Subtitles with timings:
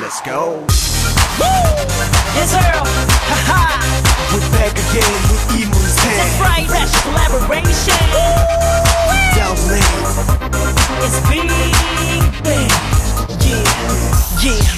[0.00, 0.60] Let's go.
[0.60, 1.46] Woo!
[2.40, 2.84] It's Earl.
[2.88, 3.60] Ha ha.
[4.32, 6.24] We're back again with Emu's hand.
[6.24, 6.66] That's right.
[6.66, 8.00] Fresh collaboration.
[8.08, 8.32] Woo!
[9.36, 9.84] Down lane.
[11.04, 11.48] It's big
[12.42, 12.70] bang.
[13.44, 14.13] Yeah.
[14.42, 14.74] Yeah.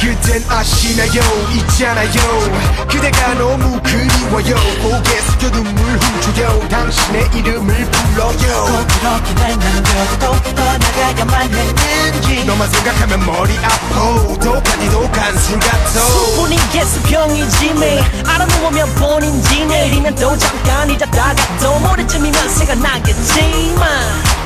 [0.00, 1.20] 그댄 아시나요?
[1.54, 2.86] 있잖아요.
[2.88, 4.56] 그대가 너무 그리워요.
[4.80, 6.68] 고개 숙여 눈물 훔쳐요.
[6.68, 8.32] 당신의 이름을 불러요.
[8.32, 12.44] 꼭 그렇게 날 남겨도 떠나가야만 했는지.
[12.44, 14.32] 너만 생각하면 머리 아파.
[14.42, 16.00] 독하디도 간술 같아
[16.36, 23.88] 본인 개수병이지 매일 알아놓으면 본인지 내일이면 또 잠깐 잊었다가 또 모레쯤이면 생각나겠지만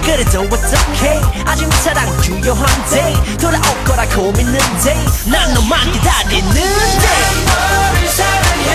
[0.02, 1.20] 그래도 어떡해?
[1.46, 4.93] 아직 내 사랑 유효한데 돌아올 거라 고 믿는데
[5.31, 7.05] 난 너만 기다리는데
[7.47, 8.69] 너를 사랑해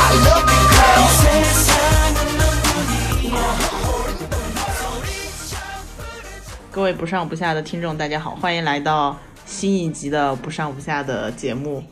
[0.00, 3.36] I love you girl 세상은 너뿐이야
[6.70, 11.82] 各位不上不下的听众，大家好，欢迎来到新一集的不上不下的节目。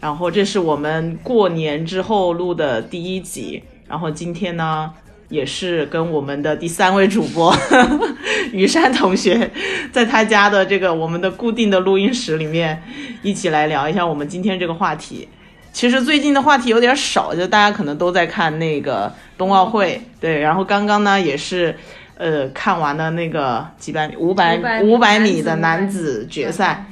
[0.00, 3.62] 然后这是我们过年之后录的第一集。
[3.86, 4.92] 然后今天呢，
[5.29, 7.53] 也是跟我们的第三位主播
[8.53, 9.51] 于山同学，
[9.91, 12.81] 在他家的这个我们的固定的录音室里面，
[13.21, 15.27] 一起来聊一下我们今天这个话题。
[15.73, 21.75] 其实最近的话题有点少，就大家可能都在看那个冬奥会，对，然后刚刚呢也是，
[22.15, 26.85] 呃，看完了那个几百米、五百五百米的男子决赛，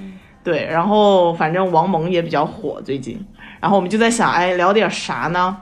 [0.43, 3.25] 对，然后反正王蒙也比较火最近，
[3.59, 5.57] 然后我们就在想，哎，聊点啥呢？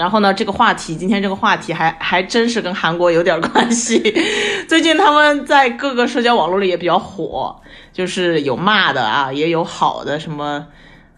[0.00, 4.00] 然后呢，这个话题今天这个话题还还真是跟韩国有点关系。
[4.66, 7.54] 最近他们在各个社交网络里也比较火，
[7.92, 10.66] 就是有骂的啊，也有好的，什么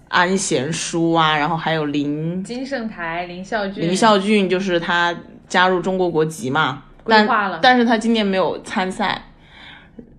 [0.09, 5.15] 安贤洙啊，然后还有林金圣台、林孝俊、林孝俊，就是他
[5.47, 7.29] 加入中国国籍嘛，但
[7.63, 9.23] 但是他今年没有参赛，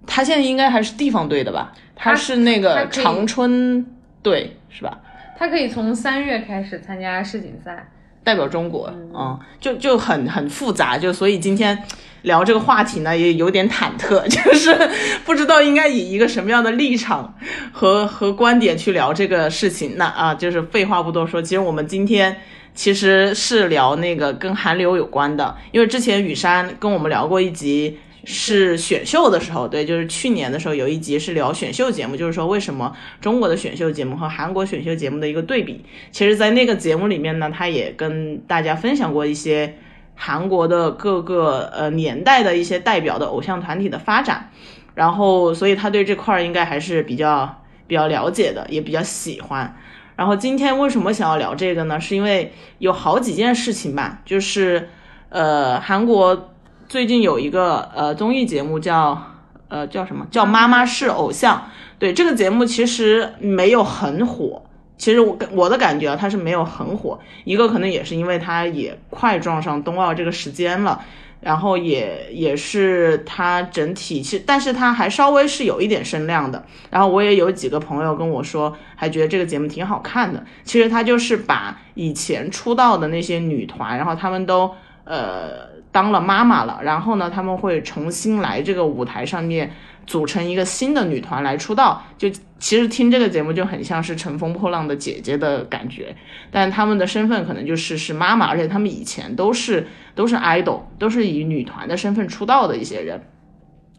[0.08, 1.73] 他现在应该还是地方队的吧？
[1.97, 3.86] 他他是那个长春
[4.22, 4.97] 队是吧？
[5.38, 7.89] 他可以从三月开始参加世锦赛。
[8.23, 11.84] 代表中国，嗯，就就很很复杂，就所以今天
[12.22, 14.89] 聊这个话题呢，也有点忐忑， 就是
[15.25, 17.35] 不知道应该以一个什么样的立场
[17.72, 19.97] 和和观点去聊这个事情。
[19.97, 22.38] 那啊，就是废话不多说，其实我们今天
[22.73, 28.00] 其实是聊那个跟韩流有关的，因为之前雨山跟我们聊过一集。
[28.25, 35.84] 是选秀的时候，对，就是去年的时候有一集是聊选秀节目，就是说为什么中国的选秀节目和韩国选秀节目的一个对比。
[36.11, 39.78] 其实，在那个节目里面呢，他也跟大家分享过一些
[40.16, 44.50] 韩国的各个呃年代的一些代表的偶像团体的发展，
[44.95, 49.75] 然后所以他对这块儿应该还是比较比较了解的，也比较喜欢。
[50.16, 52.00] 然后今天为什么想要聊这个呢？
[52.00, 54.88] 是因为有好几件事情吧，就是
[55.28, 56.51] 呃韩国。
[56.94, 59.20] 最近有一个呃综艺节目叫
[59.68, 61.58] 呃叫什么叫《妈妈是偶像》，
[61.98, 64.62] 对这个节目其实没有很火。
[64.96, 67.20] 其实我我的感觉啊，它是没有很火。
[67.46, 71.04] 一个可能也是因为它也快撞上冬奥这个时间了，
[71.42, 76.64] 然后也也是它整体其实，但是它还稍微是有一点声量的。
[76.92, 80.46] 然后我也有几个朋友跟我说，还觉得这个节目挺好看的。
[80.64, 84.70] 其实它就是把以前出道的那些女团，然后他们都
[85.06, 85.74] 呃。
[85.94, 89.72] 当了妈妈了，然后呢，他们会重新来这个舞台上面
[90.08, 92.04] 组成一个新的女团来出道。
[92.18, 92.28] 就
[92.58, 96.16] 其实听这个节目就很像是乘风破浪的姐姐的感觉，
[96.50, 103.22] 但他们的身份可能就是是妈妈，而且他们以前都是都是 idol，都是以女团的身份出道的一些人，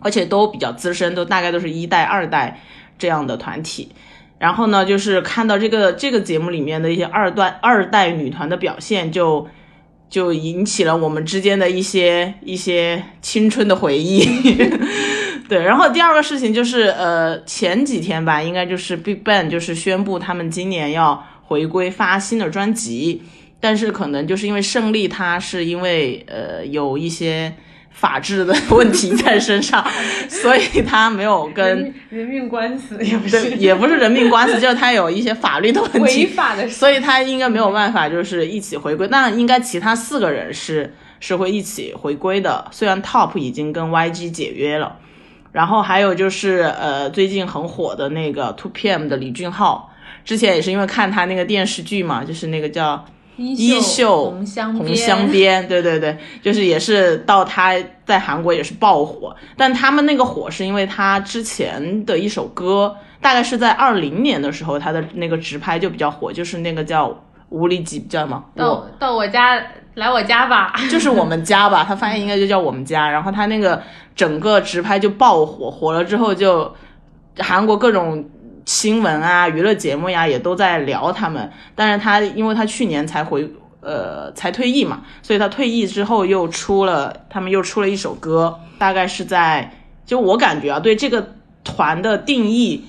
[0.01, 2.59] 而且都比较资深，都大概都是一代、二代
[2.99, 3.93] 这样的团体。
[4.41, 9.47] 然后呢，就是看到这个这个节目里面的一些二代二代女团的表现，就。
[10.09, 14.25] 就引起了我们之间的一些一些青春的回忆，
[15.49, 15.63] 对。
[15.63, 23.23] 然后第二个事情就是，呃，前几天吧，应该就是 Big Bang 就是宣布他们今年要回归发新的专辑，
[23.61, 27.55] 但是可能就是因为胜利，他是因为呃有一些。
[27.95, 29.83] 法治的问题在身上，
[30.29, 39.07] 所以他没有跟人人命官司也不是， 也不是人命官司，就是他有一些法律的问题，违法的，所以他应该没有办法就是一起回归。
[39.09, 44.97] 那应该其他四个人是是会一起回归的，虽然 Top 已经跟 YG 解约了，
[45.53, 49.91] 然后还有就是呃最近很火的那个 Two PM 的李俊浩，
[50.25, 53.05] 之前也是因为看他那个电视剧嘛，就是那个叫。
[53.37, 67.15] 衣袖红镶红镶边，对对对，就是也是到他在韩国也是爆火，但他们那个火是因为他之前的一首歌，大概是在二零年的时候，他的那个直拍就比较火，就是那个叫
[67.49, 68.45] 无理几叫什么？
[68.55, 69.61] 到到我家
[69.95, 73.83] 来我家吧， 就是我们家吧，他发现应该就叫我们家，然后他那个
[74.15, 76.73] 整个直拍就爆火，火了之后就
[77.39, 78.25] 韩国各种。
[78.65, 81.51] 新闻啊、娱乐节目呀，也都在聊他们。
[81.75, 83.51] 但是他因为他去年才回
[83.81, 89.73] 呃才退役嘛，所以他退役之后又出了他们又出了一首歌，大概是在
[90.07, 92.85] 就我感觉啊，对这个团的定义。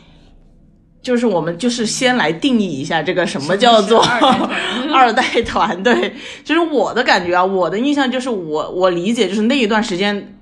[1.01, 10.35] 就是我们就是先来定义一下这个什么叫做二代团 二代团，对，就是我的感觉啊，我的印象就是我我理解就是那一段时间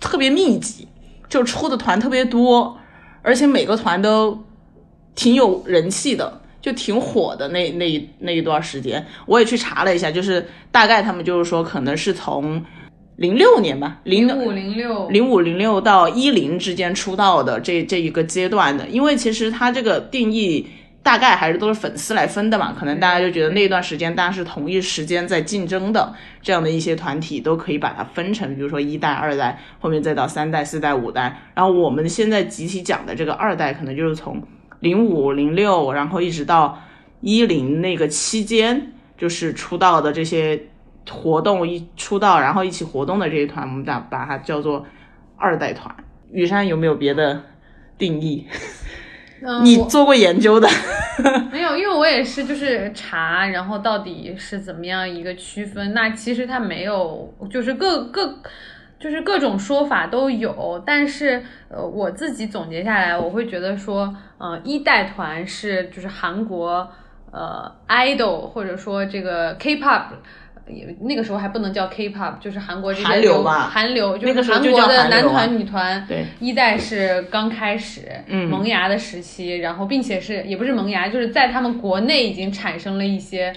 [0.00, 0.86] 特别密集，
[1.30, 2.76] 就出的团特别多，
[3.22, 4.44] 而且每个团都
[5.14, 12.64] 挺有人气的，就挺火的那那一那一段时间，我也去查了一下，就是大概他们就是说可能是从
[13.16, 15.08] 零六年吧，零零五零六。
[15.10, 20.66] 零五零六到一零之间出道的这这一个阶段的，因为其实它这个定义
[21.02, 34.40] 大概还是都是粉丝来分的嘛，可能大家就觉得那段时间大家是同一时间在竞争的，这样的一些团体都可以把它分成，比如说一代、二代，后面再到三代、四代、五代，然后我们现在集体讲的这个二代，可能就是从
[34.82, 36.82] 零五零六，然后一直到
[37.20, 40.60] 一零那个期间，就是出道的这些
[41.08, 44.84] 活动一出道，然后一起活动的这一团，我们把把它叫做
[45.36, 45.94] 二代团。
[46.32, 47.42] 雨山有没有别的
[47.96, 48.46] 定义？
[49.44, 50.68] 嗯 你做过研究的？
[51.52, 55.92] 没有，因为我也是就是查，然后到底是怎么样一个区分？
[55.94, 58.40] 那其实它没有，就是各各
[59.02, 66.88] 就是各种说法都有，但是呃，我自己总结下来，我会觉得说，呃，一代团是就是韩国
[67.32, 70.04] 呃 idol 或者说这个 K-pop。
[70.68, 83.52] 也那个时候还不能叫 K-pop，就是韩国这些流韩流吧韩流就是韩国的男团、女团，对，一代是刚开始，嗯萌芽的时期，然后并且是也不是萌芽，就是在他们国内已经产生了一些。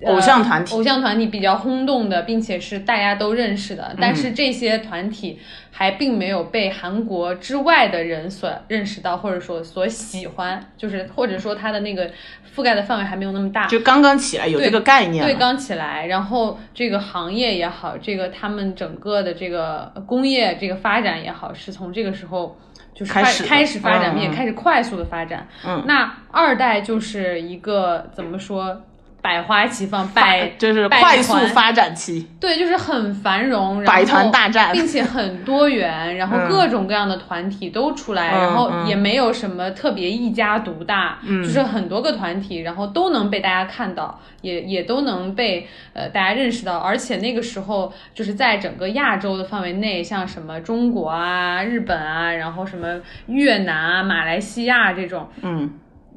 [0.00, 5.38] 呃偶像团体偶像团体比较轰动的，并且是大家都认识的，嗯但是这些团体
[5.70, 12.10] 还并没有被韩国之外的人所认识到，或者说所喜欢，就是或者说它的那个
[12.54, 13.66] 覆盖的范围还没有那么大。
[13.66, 15.38] 就刚刚起来有这个概念对，了。
[15.38, 22.58] 刚起来，然后这个行业也好，这个他们整个的这个工业这个发展也好，是从这个时候
[22.94, 25.46] 就是开始开始发展，嗯并且开始快速的发展。
[25.64, 28.82] 嗯，那二代就是一个怎么说，
[29.20, 34.72] 百花齐放，百 就是快速发展期，对，就是很繁荣，然百团后大战。
[34.72, 36.48] 并且很多元，然后嗯。
[36.48, 38.86] 各种各样的团体都出来，嗯然后嗯。
[38.86, 55.70] 也没有什么特别一家独大，就是很多个团体，然后都能被大家看到，也也都能被呃大家认识到，而且那个时候就是在整个亚洲的范围内，像什么中国啊、日本啊，然后什么越南啊、马来西亚这种，嗯，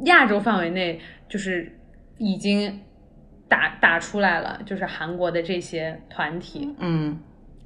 [0.06, 1.77] 亚洲范围内就是
[2.18, 2.80] 已经
[3.51, 6.74] 打打出来了，就是韩国的这些团体。
[6.80, 7.19] 嗯，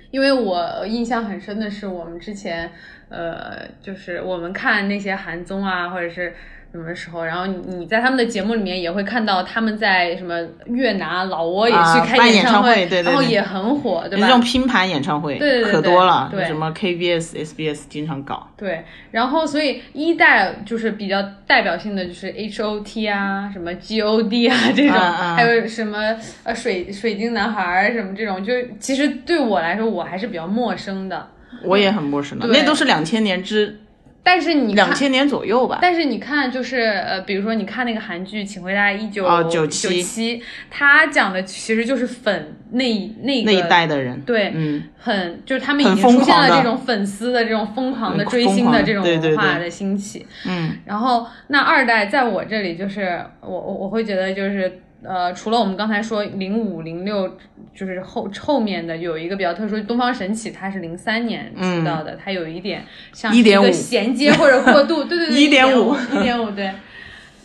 [0.09, 2.71] 因为我印象很深的是，我们之前
[3.09, 6.33] 呃，就是我们看那些韩综啊，或者是
[6.75, 10.35] 什么时候，然后你你在他们的节目里面也会看到他们在什么
[10.65, 14.27] 越南啊、老挝也啊去开演唱唱会对对对然后也很火，对吧？
[14.27, 18.49] 这种拼盘演唱会对对对可多了，对什么 KBS、SBS 经常搞。
[18.57, 31.29] 对，然后所以一代就是比较代表性的就是 H O T 啊，什么 G O D 啊这种，还有什么呃水水晶男孩儿什么这种，就其实对我来说我还是比较陌生的。
[31.63, 33.79] 我也很陌生的，那都是两千年之
[34.25, 35.77] 但是你看两千年左右吧。
[35.79, 40.39] 但是你看，就是呃，比如说你看那个韩剧《请回答一九哦九97七》，
[40.71, 42.83] 他讲的其实就是粉那
[43.21, 50.25] 那个那一代的人，对，嗯，很就是他们已经出现了这种粉丝的这种疯狂的嗯追星的这种文化的兴起。
[50.47, 54.81] 嗯，然后那二代在我这里就是我我我会觉得就是。
[55.03, 57.37] 呃，除了我们刚才说零五零六，
[57.75, 62.83] 就是后后面的有一个比较特殊，东方神起它是零三年出道的，它有一点
[63.13, 66.71] 像一1.5个衔接或者过渡， 对对对，一点五一点五对。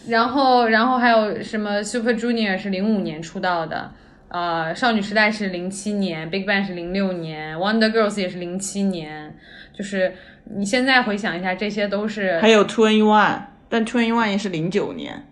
[0.08, 3.92] 然后然后还有什么 Super Junior 是零五年出道的，
[4.28, 9.36] 呃，少女时代是零七年，Big Bang 是零六年，Wonder Girls 也是零七年，
[9.74, 10.14] 就是
[10.44, 15.26] 你现在回想一下，这些都是还有 Two N One，但 Two N One 也是零九年，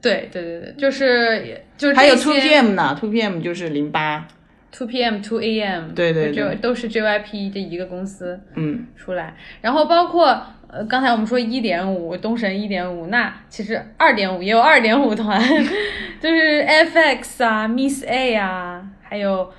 [0.00, 4.26] 对对对对，就是就是还有 Two PM 呢，Two PM 就是零八
[4.70, 10.26] ，Two PM Two AM，对对对就都是 JYP 这一个公司嗯，出来，然后包括
[10.70, 15.40] 呃刚才我们说一点五东神一点五，那其实二点五也有二点五团，
[16.20, 19.50] 就是 FX 啊，Miss A 啊，还有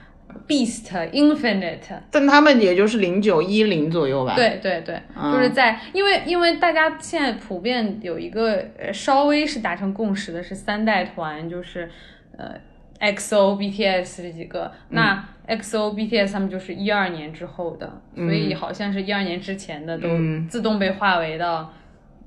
[0.49, 1.77] Beast Infinite，
[2.09, 11.87] 但他们也就是零九一零左右吧。，对对对，嗯就是在因为因为大家现在普遍有一个呃稍微是达成共识的是三代团，就是
[12.35, 12.55] 呃
[12.99, 14.71] XO、BTS 这几个。
[14.89, 20.47] 那 XO、BTS 他们就是一二年之后的，所以好像是一二年之前的都嗯。
[20.47, 21.71] 自动被划为到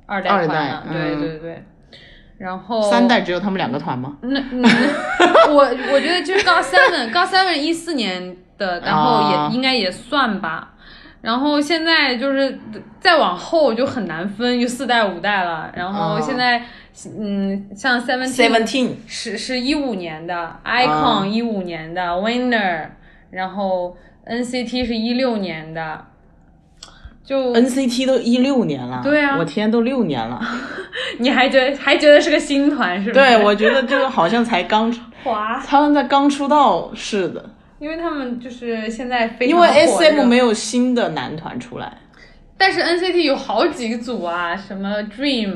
[0.06, 1.62] 二代团了，代对嗯对对。
[2.42, 4.16] 然后三代只有他们两个团吗？
[4.22, 4.62] 那嗯，
[5.50, 5.58] 我
[5.92, 10.70] 我觉得就是高 seven 高 seven 一四年的，然后也、啊应该也算吧。
[11.20, 12.58] 然后现在就是
[12.98, 15.70] 再往后就很难分，就四代五代了。
[15.76, 16.60] 然后啊现在、
[17.16, 22.88] 嗯，像 seventeen Seventeen 是是一五年的，icon 一五年的，winner，
[23.30, 23.96] 然后
[24.26, 26.04] NCT 是一六年的，
[27.24, 30.40] 就 NCT 都一六年了，对啊我天，都六年了。
[31.18, 33.24] 你还觉得还觉得是个新团是不是？
[33.24, 34.92] 对，我觉得这个好像才刚，
[35.24, 41.98] 滑，他们在刚出道似的，因为他们就是现在非常因为 SM 没有新的男团出来。
[42.58, 45.54] 但是 NCT 有好几个组啊，什么 Dream、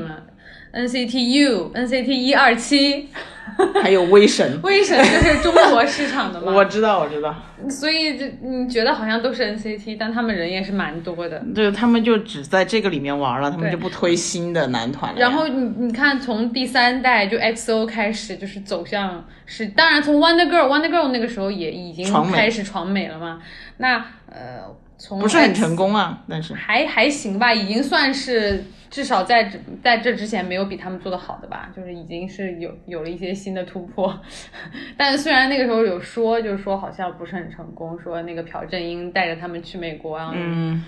[0.77, 3.09] NCT U、NCT 一二七，
[3.81, 6.53] 还有威神，威神就是中国市场的嘛？
[6.55, 7.33] 我知道，我知道，
[7.69, 11.43] 所以就你觉得好像都是 NCT，但他们人也是蛮多的。
[11.55, 15.19] 对他们就只在这个里面玩了，他们就不推新的男团了。
[15.19, 23.41] 然后你你看，从第三代就 XO 开始，就是走向是，当然从 Wonder Girl，Wonder Girl 那个时候也已经开始闯美了嘛。
[23.77, 23.97] 那
[24.29, 24.61] 呃，
[24.99, 34.17] 从不是很成功啊，但是还还行吧，已经算是至少在这在这之前没有比他们做的好的吧，就是已经是有有了一些新的突破。
[34.97, 40.83] 但虽然那个时候有说，就是说好像不是很成功，说那个朴正英带着他们去美国啊，嗯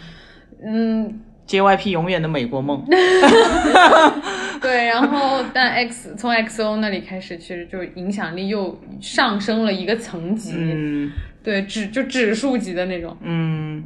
[0.63, 2.84] 嗯，，JYP 永远的美国梦。
[4.62, 13.15] 对，然后但 X 从 XO 那里开始，其实就影响力又上升了一个层级，嗯对指就指数级的那种。
[13.22, 13.84] 嗯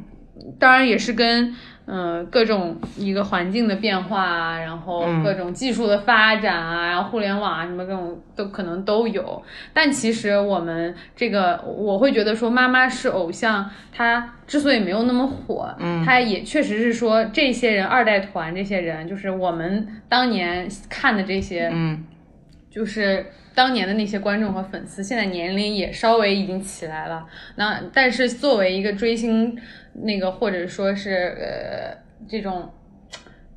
[0.58, 1.54] 当然也是跟
[1.86, 9.42] 嗯、呃各种一个环境的变化啊，然后嗯各种技术的发展啊，然后互联网啊什么各种都可能都有。
[9.72, 22.04] 但其实我们这个我会觉得说，妈妈是偶像，它之所以没有那么火，嗯，它也确实是说这些人二代团这些人，就是我们当年看的这些，嗯
[22.74, 27.24] 就是当年的那些观众和粉丝，现在年龄也稍微已经起来了。
[27.54, 29.56] 那但是作为一个追星
[29.92, 31.96] 那个或者说是呃
[32.28, 32.68] 这种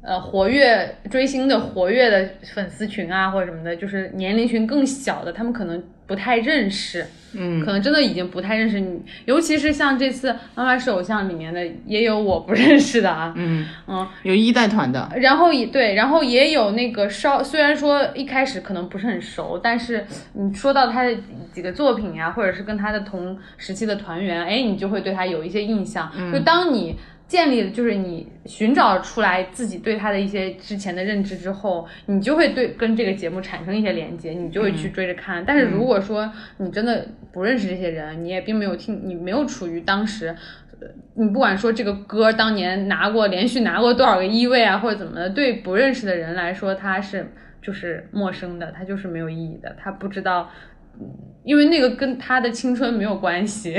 [0.01, 7.05] 呃活跃追星的活跃的粉丝群啊或者什么的，就是年龄群更小的，他们可能不太认识。
[7.33, 13.33] 嗯可能真的已经不太认识你，尤其是像这次《妈妈是偶像》里面的，也有我不认识的啊。
[13.35, 21.15] 嗯嗯，有一代团的，然后也对，然后也有那个稍，虽然说一开始可能不是很熟，但是你说到他的
[21.51, 26.09] 几个作品呀，或者是跟他的同时期的团员，哎，你就会对他有一些印象。
[26.31, 26.95] 就当你
[27.27, 35.43] 建立了，就是你寻找出来自己对他的一些之前的认知之后，你就会对跟这个节目产生一些连接，你就会去追着看。
[35.45, 40.35] 但是如果说你真的不认识这些人，你也并没有听，你没有处于当时。
[40.79, 50.51] 呃你不管说这个歌当年拿过连续拿过多少个一位啊，或者怎么的，对不认识的人来说，他是就是陌生的，他就是没有意义的，他不知道，
[50.99, 51.09] 嗯
[51.43, 53.75] 因为那个跟他的青春没有关系，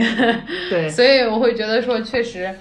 [0.69, 2.53] 对， 所以我会觉得说，确实，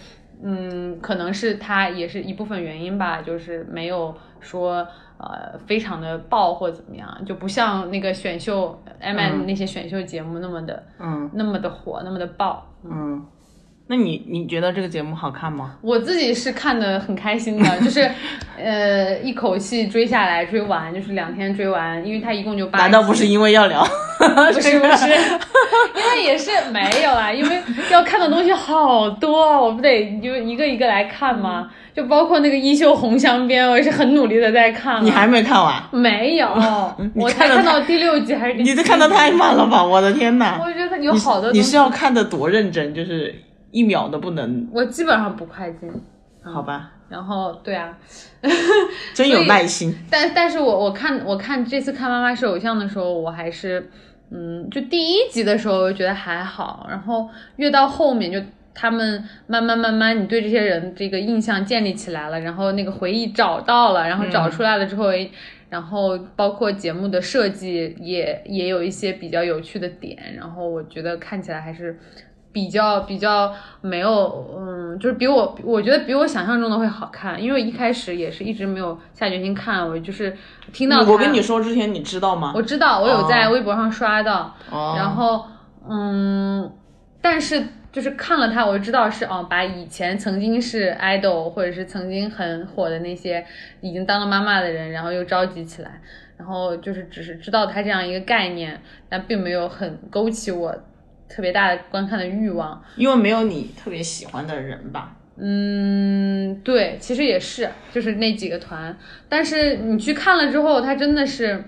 [0.43, 11.29] 嗯，可能是他也是一部分原因吧，就是没有说呃非常的爆或怎么样，就不像那个选秀 M M 那些选秀节目那么的、嗯。
[11.33, 12.65] 那么的火，那么的爆。
[12.83, 13.25] 嗯，
[13.89, 15.75] 那你你觉得这个节目好看吗？
[15.81, 18.09] 我自己是看的很开心的，就是，
[18.57, 22.83] 呃，一口气追下来追完，就是两天追完，因为它一共就八集。
[22.83, 23.87] 难道不是因为要聊？
[24.19, 31.69] 不是 不是，因为也是没有啊，因为要看的东西好多，我不得就一个一个来看吗？
[31.95, 34.99] 就包括那个《衣袖红镶边》，我也是很努力的在看啊。
[35.01, 35.81] 你还没看完？
[35.91, 36.47] 没有？
[37.15, 38.71] 我才看到第六集还是第七集？
[38.71, 39.81] 你这看的太慢了吧！
[39.83, 40.59] 我的天哪！
[40.61, 43.33] 我觉得有好多你是要看的多认真，就是
[43.71, 45.89] 一秒都不能，我基本上不快进。
[46.43, 46.91] 好吧？
[47.09, 47.97] 然后对啊，
[49.13, 49.93] 真有耐心。
[50.09, 53.89] 但但是我我看我看这次看《妈妈是偶像》的时候，我还是
[54.31, 58.41] 嗯，就第一集的时候我觉得还好，然后越到后面就
[58.73, 65.07] 他们慢慢慢慢，你对这些人这个印象建立起来了，然后那个回忆找到了，然后找出来了之后。
[65.69, 71.99] 然后包括节目的设计也也有一些比较有趣的点，然后我觉得看起来还是
[72.57, 74.09] 比较比较没有，
[74.57, 80.35] 嗯，就是比我我觉得比我想象中的会好看，因为一开始也是一直没有下决心看，我就是
[80.73, 82.51] 听到我跟你说之前，你知道吗？
[82.55, 84.95] 我知道我有在微博上刷到，哦。
[84.97, 85.45] 然后
[85.87, 86.73] 嗯，
[87.21, 93.45] 但是就是看了它，我就知道是哦，把以前曾经是 idol 或者是曾经很火的那些
[93.81, 96.01] 已经当了妈妈的人，然后又召集起来，
[96.37, 100.75] 然后就是只是知道它这样一个概念，但并没有很勾起我
[101.29, 102.81] 特别大的观看的欲望。
[102.95, 105.15] 因为没有你特别喜欢的人吧？
[105.39, 108.97] 嗯，对，其实也是，就是那几个团，
[109.29, 111.63] 但是你去看了之后，它真的是，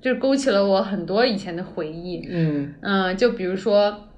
[0.00, 2.26] 就是勾起了我很多以前的回忆。
[2.30, 4.08] 嗯嗯，就比如说，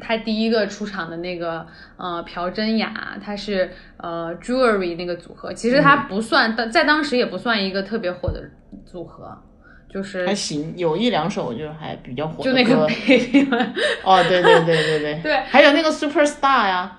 [0.00, 8.42] 他第一个出场的那个呃朴真雅，她是呃 Jewelry 那个组合，其实她不算，在在当时也不算一个特别火的
[8.84, 9.34] 组合，
[9.94, 12.84] 就是还行，有一两首就是还比较火的就那个
[14.02, 16.98] 哦，对对对对对 对还有那个 Superstar 呀，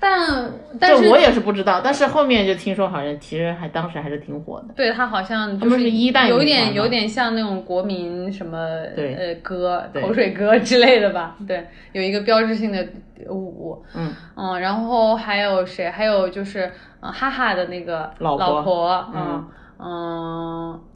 [0.00, 0.50] 但
[0.80, 4.74] 但是这我也是不知道，但是后面就听说好像其实还当时还是挺火的。
[4.74, 11.36] 对他好像就是一代有点有点像那种国民什么对呃歌口水歌之类的吧？
[11.46, 12.84] 对，有一个标志性的
[13.30, 13.80] 舞。
[13.94, 15.88] 嗯嗯，然后还有谁？
[15.88, 19.48] 还有就是呃哈哈的那个老婆婆，嗯嗯，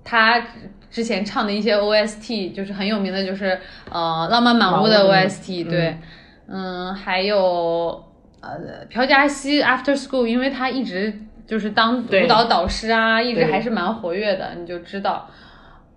[0.05, 0.43] 他
[0.91, 3.59] 之前唱的一些 OST 就是很有名的，就是
[3.91, 5.99] 呃浪漫满屋的 OST，对，
[6.47, 8.03] 嗯，还有
[8.41, 11.13] 呃朴嘉熙 After School，因为他一直
[11.47, 15.29] 就是当舞蹈导师啊，一直还是蛮活跃的，你就知道。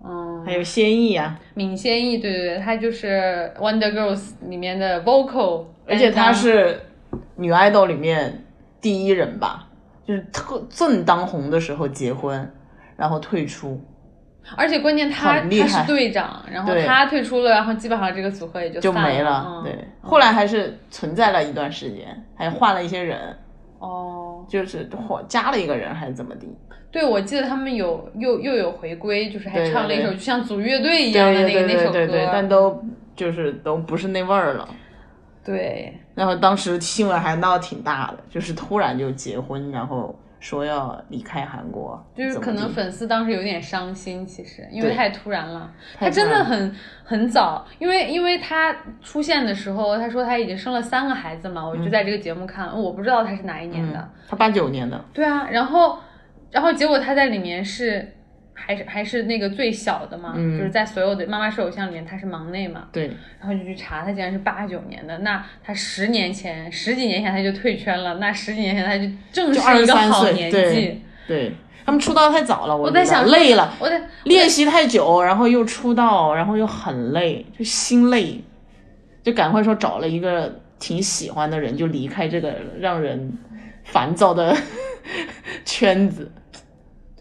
[0.04, 6.80] 嗯，还有仙艺啊，闵仙艺，对对对，她就是 Wonder Girls 里面的 vocal，而且她是
[7.36, 8.44] 女 idol 里面
[8.80, 9.68] 第一人吧，
[10.04, 12.52] 就是特正当红的时候结婚，
[12.96, 13.80] 然后退出。
[14.56, 18.92] 而且关键他他是队长，然后他退出了，然后基本上这个组合也就就。
[18.92, 23.36] 没了，嗯、对，后来还是存在了一段时间，还换了一些人，
[23.78, 26.46] 哦，就是或加了一个人还是怎么的？
[26.90, 32.48] 对，我记得他们有又又有回归，就是还唱了一首就像组乐队一样的那个那首歌对对对，但。
[32.48, 32.82] 都
[33.14, 34.68] 就是都不是那味儿了。
[35.44, 45.72] 对，然后当时新闻还闹得挺大的，就是突然就结婚，然后说要离开韩国，就是可能粉丝当时有点伤心，其实因为太突然了。
[45.96, 53.98] 他真的很很早，因为因为他出现的时候，他说他已经生了三个孩子嘛，我就在这个节目看，我不知道他是哪一年的。
[54.00, 56.00] 嗯，他八九年的，对啊，然后，
[56.50, 58.12] 然后结果他在里面是
[58.64, 71.02] 还是还是那个最小的嘛，嗯就是在所有的《妈妈是偶像》里面他是忙内嘛，对，然后就去查，他竟然是八九年的，那他十年前十几年前他就退圈了，那十几年前他就正是一个23岁好年对纪。
[71.26, 71.52] 对
[71.84, 78.40] 他们出道太早了，我我在想累了，我在练习太久，然后又出道，然后又很累，就心累，
[79.22, 83.32] 就赶快说找了一个挺喜欢的人，就离开这个让人
[83.84, 84.56] 烦躁的
[85.64, 86.30] 圈子。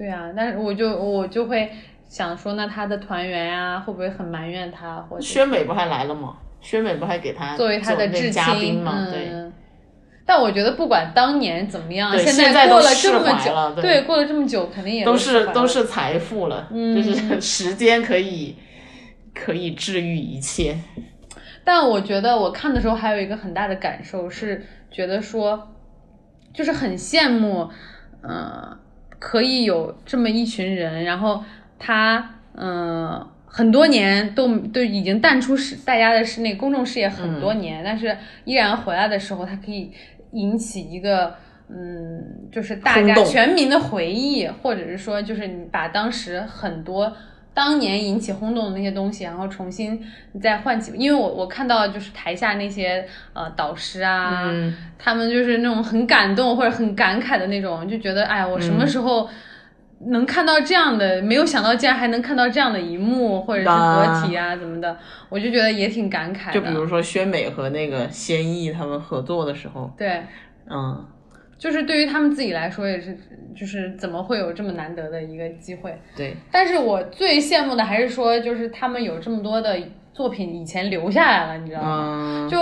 [0.01, 1.69] 对啊，但是我就我就会
[2.07, 6.37] 想说，那他的团员呀、会不会很埋怨他，或者宣美不还来了吗？
[6.59, 9.07] 薛美不还给他作为他的至嘉宾亲，吗？
[9.11, 9.29] 对。
[9.31, 9.53] 嗯。
[10.25, 18.55] 但我觉得不管当年怎么样，现现在过了这么久，对过了这么久，肯定也都是都是财富了，嗯就是 时间可以
[19.35, 20.75] 可以治愈一切。
[21.63, 25.75] 但我觉得我看的时候还有一个很大的感受是，觉得说，
[26.53, 27.69] 就是很羡慕，
[28.23, 28.77] 呃，
[29.21, 31.41] 可以有这么一群人，然后
[31.77, 39.91] 他，呃，很多年都都已经淡出视大家的是那个公众视野很多年，但是依然回来的时候，他可以
[40.31, 41.35] 引起一个。
[41.73, 47.15] 嗯，就是大家全民的回忆，或者是说，就是你把当时很多
[47.53, 50.01] 当年引起轰动的那些东西，然后重新
[50.41, 50.93] 再唤起。
[50.95, 59.29] 因为我我看到就是台下那些呃导师啊，嗯他们就是那种很感动或者很感慨的那种，就觉得哎，我什么时候
[60.05, 61.21] 能看到这样的？
[61.21, 64.97] 没有想到竟然还能看到这样的一幕，或者是合体啊怎么的，
[65.29, 66.53] 我就觉得也挺感慨的。
[66.53, 70.23] 就比如说宣美和那个仙艺他们合作的时候，对，
[70.69, 71.05] 嗯，
[71.57, 73.15] 就是对于他们自己来说也是，
[73.55, 75.97] 就是怎么会有这么难得的一个机会？
[76.15, 79.77] 对，但是我最羡慕的还是说，就是他们有这么多的
[80.13, 82.47] 作品以前留下来了，你知道吗？
[82.47, 82.57] 嗯，就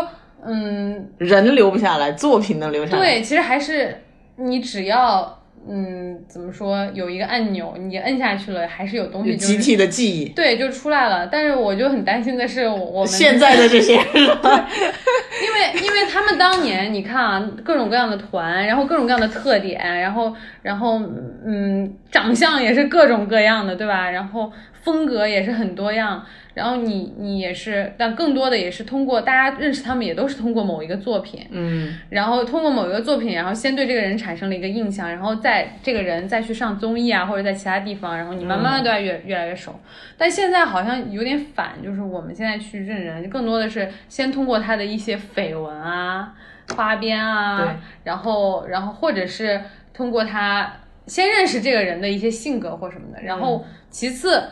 [0.45, 3.01] 嗯，人留不下来，作品能留下来。
[3.01, 4.01] 对，其实还是
[4.37, 10.29] 你只要嗯，怎么说，有一个按钮，你摁下去了，还是有东西就是集体的记忆。
[10.29, 11.27] 对就出来了。
[11.27, 14.05] 但是我就很担心的是，我我们现在的这些人，
[16.85, 21.01] 你看啊，各种各样的团，然后各种各样的特点，然后然后
[21.45, 24.09] 嗯，长相也是各种各样的，对吧？
[24.09, 39.77] 然后风格也是很多样，然后你你也是，但更多的也是通过大家认识他们，也都是通过某一个作品，嗯，然后通过某一个作品，然后先对这个人产生了一个印象，然后在这个人再去上综艺啊，或者在其他地方，然后你慢慢的对他越、越来越熟。
[40.17, 46.33] 但现在好像有点反，就是我们现在去认人，更多的是先通过他的一些绯闻啊、
[46.75, 49.61] 花边对啊，然后然后或者是
[49.93, 50.71] 通过他
[51.07, 54.43] 先认识这个人的一些性格或什么的，然后其次。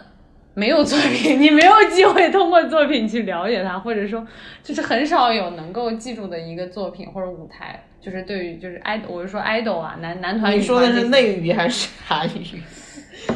[0.57, 4.25] 没有作品，你没有机会通过作品去了解他，或者说，
[4.63, 7.79] 就是很少有能够记住的一个作品或者舞台。
[8.01, 12.59] 就是对于就是 idol，我是说 idol 啊，男男团你说的是内娱还是韩语？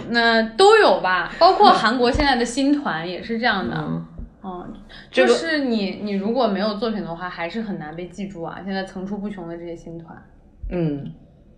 [0.10, 3.76] 那都有吧，包括韩国现在的新团也是这样的。
[3.78, 4.04] 嗯，
[4.44, 4.74] 嗯，
[5.12, 8.60] 这个就是你你如果没有作品的话，还是很难被记住啊。
[8.66, 10.16] 现在层出不穷的这些新团，
[10.72, 11.14] 嗯，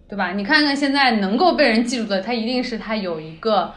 [0.10, 0.34] 对吧？
[0.34, 3.74] 你看看现在能够被人记住的，他一定是他有一个，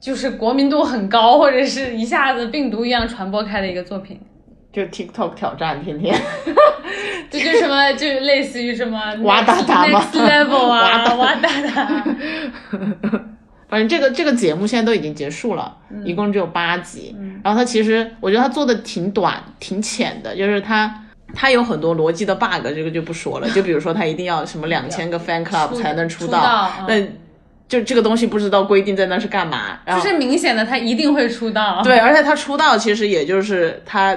[0.00, 4.20] 就是国民度很高，或者是一下子病毒一样传播开的一个作品。
[4.72, 6.12] 就 TikTok 挑战，天天
[7.30, 12.04] 这就什么，就类似于什么哇哒哒吗 next level 哇啊，哒哇哒哒。
[13.68, 17.16] 反正这个这个节目现在都已经结束了，嗯一共只有八集。
[17.42, 21.02] 然后它其实我觉得它做的挺短、挺浅的，就是它
[21.34, 23.48] 它有很多逻辑的 bug，这个就不说了。
[23.52, 27.08] 就比如说它一定要什么两千个 fan club 才能出道，道嗯那
[27.66, 29.78] 就这个东西不知道规定在那是干嘛。
[29.84, 31.82] 然后就是明显的，他一定会出道。
[31.82, 34.16] 对，而且他出道其实也就是他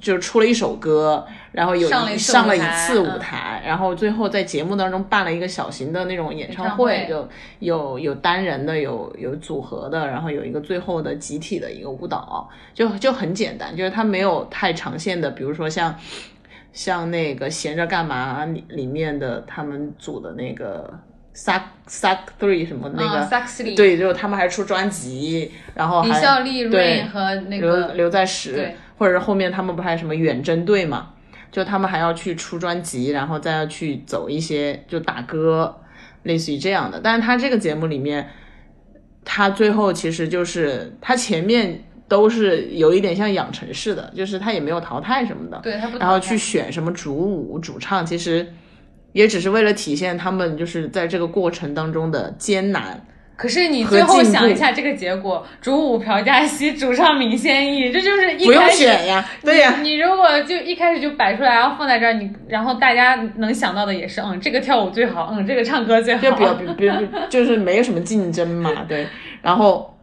[0.00, 1.24] 就出了一首歌，
[1.56, 2.60] 然后有上了一次上了一
[3.00, 15.92] 舞台然后最后在节目当中办了一个小型的那种演唱会就有有单人的，有有组合的，然后有一个最后的集体的一个舞蹈，就就很简单，就是他没有太长线的，比如说像。
[16.72, 20.92] 像那个闲着干嘛里里面的他们组的那个
[21.34, 23.26] Suck Suck Three 什么那个，
[23.74, 31.12] 对，就是他们还出专辑，然后李还孝利、对和那个刘在石，或者是后面他们不还有什么远征队嘛？
[31.56, 35.74] 就他们还要去出专辑，然后再要去走一些就打歌，
[36.24, 37.00] 类似于这样的。
[37.02, 38.28] 但是他这个节目里面，
[39.24, 48.46] 他最后其实就是他前面都是有一点像养成式的，就是他也没有淘汰什么的，对他不然后去选什么主舞、主唱，其实
[49.12, 53.02] 也只是为了体现他们就是在这个过程当中的艰难。
[53.36, 69.06] 可是你最后想一下这个结果，主舞朴嘉熙，主唱闵仙艺，这就是一不用开始选呀，对呀，你如果就一开始就摆出来，然后放在这儿，你然后大家能想到的也是，嗯，这个跳舞最好，嗯，这个唱歌最好，就比较比比比就是没有什么竞争嘛，对。
[69.42, 69.94] 然后，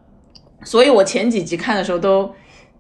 [0.64, 2.32] 所以我前几集看的时候都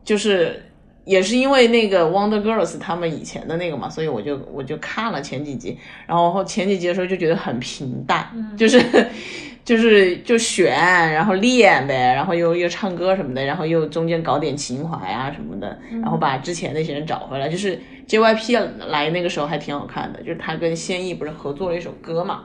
[0.06, 0.64] 就是
[1.04, 8.80] 也是因为那个 Wonder Girls 他们以前的那个嘛，所以我就我就看了前几集，然后前几集的时候就觉得很平淡，就是。
[9.64, 10.74] 就是就选，
[11.14, 17.48] 然后练呗，然后又又唱歌什么的，然后又中间搞点情怀啊什么的，然后把之前那些人找回来。
[17.48, 22.44] 就是 JYP 来那个时候还挺好看的，就是他跟仙艺不是合作了一首歌嘛，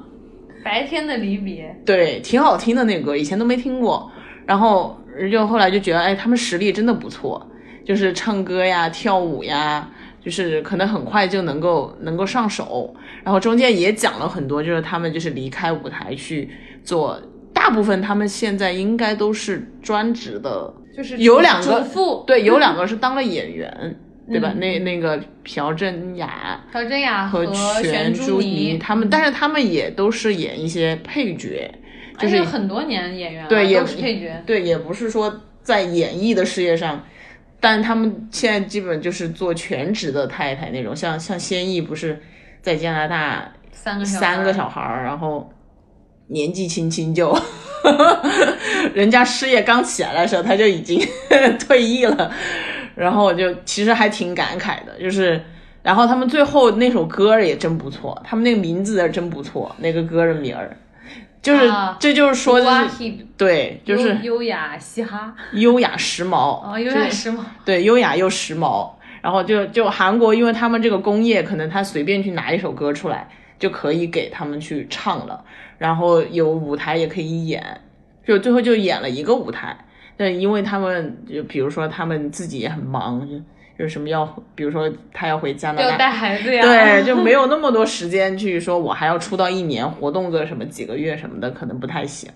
[0.64, 4.10] 白天的离别，对，挺好听的那个歌，以前都没听过。
[4.46, 4.98] 然后
[5.30, 7.44] 就后来就觉得，哎，他们实力真的不错，
[7.84, 9.90] 就是唱歌呀、跳舞呀，
[10.24, 12.94] 就是可能很快就能够能够上手。
[13.24, 16.48] 然后中间也讲了很多，就是他们就是离开舞台去
[16.88, 17.20] 做，
[17.52, 23.96] 大部分他们现在应该都是专职的，就是有两个主妇，对，有两个 是当了演员，
[24.30, 24.52] 对吧？
[24.54, 26.64] 嗯那那个朴正雅。
[26.72, 27.44] 朴正雅和
[27.82, 31.70] 全珠妮，他们，但是他们也都是演一些配角，
[32.18, 37.04] 就是很多年演员了，对，也都是配角，对，也不是说在演艺的事业上，
[37.60, 42.18] 但他们现在基本就是做全职的太太那种，像像先艺不是
[42.62, 45.52] 在加拿大三个小三个孩小孩儿，然后
[46.28, 47.36] 年纪轻轻就，
[48.94, 51.00] 人家事业刚起来的时候他就已经
[51.58, 52.32] 退役了，
[52.94, 55.40] 然后我就其实还挺感慨的，就是。
[55.80, 60.76] 然后他们最后那首歌也真不错，他们那个名字也真不错，那个歌的名儿，
[61.40, 68.90] 就是、啊这就是说就是对，就是优优雅嘻哈，优雅时髦，哦，优雅时髦，对，优雅又时髦。
[69.22, 73.26] 然后就就韩国，因为他们这个工业，可能他随便去拿一首歌出来，
[73.58, 75.42] 就可以给他们去唱了。
[75.78, 77.80] 然后有舞台也可以演，
[78.26, 79.76] 就最后就演了一个舞台。
[80.16, 83.38] 但因为他们就比如说他们自己也很忙，就
[83.78, 92.28] 就是什么要，比如说他要回加拿大，要带孩子呀，对，就没有那么多时间去说我还要出道一年，活动个什么几个月什么的，可能不太行。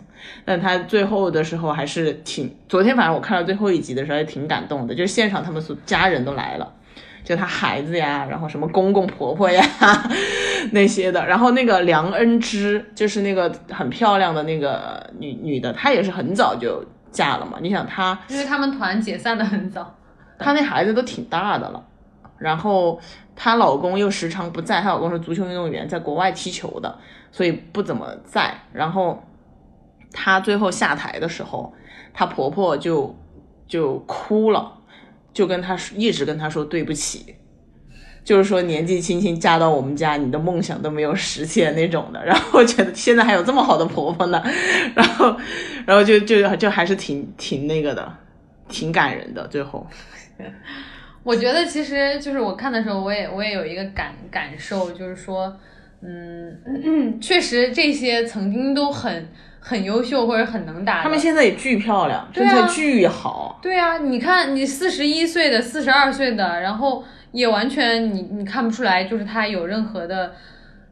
[0.45, 6.73] 但他最后的时候还是挺，昨天反正我看到最后一集的时候还挺感动的，就是现场他们所家人都来了。
[7.25, 9.65] 就他孩子呀，然后什么公公婆婆呀
[10.73, 17.59] 那些的，然后那个梁恩芝就是那个很漂亮的那个女女的，她也是很早就嫁了嘛。
[17.61, 19.95] 你想她因为他们团解散的很早，
[20.39, 21.85] 她那孩子都挺大的了，
[22.39, 23.01] 然后
[23.37, 26.99] 她老公又时常不在，她老公是足球运动员，在国外踢球的，
[27.31, 28.53] 所以不怎么在。
[28.73, 29.23] 然后
[30.13, 31.73] 她最后下台的时候，
[32.13, 33.15] 她婆婆就
[33.67, 34.73] 就哭了，
[35.33, 37.37] 就跟她说一直跟她说对不起。
[38.25, 42.25] 就是说年纪轻轻嫁到我们家，你的梦想都没有实现那种的。
[42.25, 44.41] 然后我觉得现在还有这么好的婆婆呢，
[44.95, 45.37] 然后，
[45.85, 48.17] 然后就就就还是挺挺那个的，
[48.69, 49.45] 挺感人的。
[49.49, 49.85] 最后，
[51.25, 55.53] 我觉得其实就是我看的时候，我也我也有一个感感受，就是说，
[56.01, 59.29] 嗯， 确实这些曾经都很
[59.63, 61.03] 很优秀或者很能打的。
[61.05, 63.61] 他们现在也巨漂亮，身材巨好。
[63.63, 70.35] 对啊，你看你四十一岁的、四十二岁的，然后也完全你你看不出来，就是他有任何的，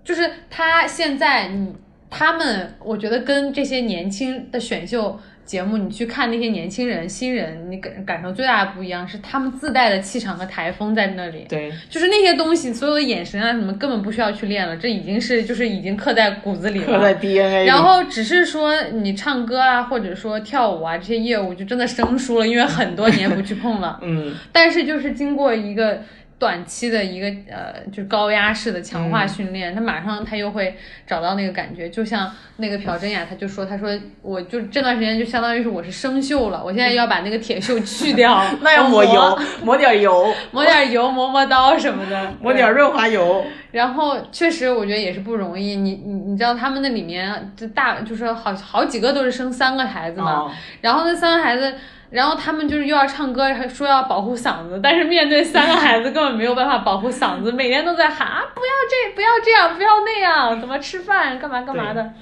[0.05, 1.75] 就是他现在你
[2.09, 5.19] 他们，我觉得跟这些年轻的选秀
[5.51, 11.45] 节目，你去看那些年轻人、新人，你感感受最大的不一样是他们自带的气场和台风在那里。
[11.49, 16.87] 对，就是那些东西，所有的眼神啊什么，根本不需要去练了，这已经是就是已经刻在骨子里了。
[16.87, 17.67] 刻在 DNA。
[17.67, 23.99] 然后只是说你唱歌啊，或者说跳舞啊这些业务就真的生疏了，因为很多年不去碰了。
[24.03, 26.01] 嗯，但是就是经过一个
[26.41, 30.75] 短期的一个呃，就是高压式的强化训练，他马上他又会
[31.07, 31.91] 找到那个感觉。
[31.91, 33.91] 就像那个朴真雅，他就说，他说
[34.23, 43.45] 我就这段时间就相当于是我是生锈了，我现在要把那个铁锈去掉， 那要抹油， 抹点油，抹点油，磨磨刀什么的， 抹点润滑油。
[43.71, 45.77] 然后确实，我觉得也是不容易。
[45.77, 50.51] 你你你知道他们那里面就大就是好好几个都是生三个孩子嘛，哦
[50.81, 51.75] 然后那三个孩子，
[52.11, 62.13] 然后他们就是又要唱歌，还说要保护嗓子，但是面对三个孩子根本没有办法保护嗓子，每天都在喊啊不要这不要这样不要那样，怎么吃饭干嘛干嘛的。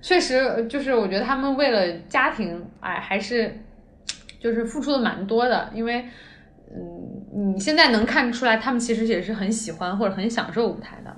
[0.00, 3.58] 确实，就是我觉得他们为了家庭，哎，还是
[4.40, 6.04] 就是付出的蛮多的，因为。
[6.70, 11.16] 嗯，你现在能看出来，他们其实也是很喜欢或者很享受舞台的，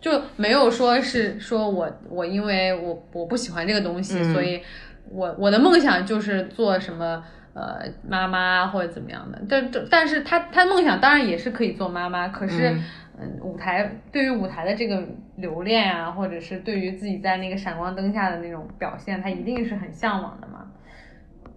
[0.00, 4.62] 就没有说是说我我因为我我不喜欢这个东西，嗯所以
[5.10, 7.20] 我我的梦想就是做什么
[7.54, 9.40] 呃妈妈或者怎么样的。
[9.48, 12.82] 但但但是他他梦想当然也是可以做妈妈，可是嗯
[13.20, 15.02] 嗯，舞台对于舞台的这个
[15.36, 20.66] 留恋啊，或者是对于自己在那个闪光灯下的那种表现，他一定是很向往的嘛。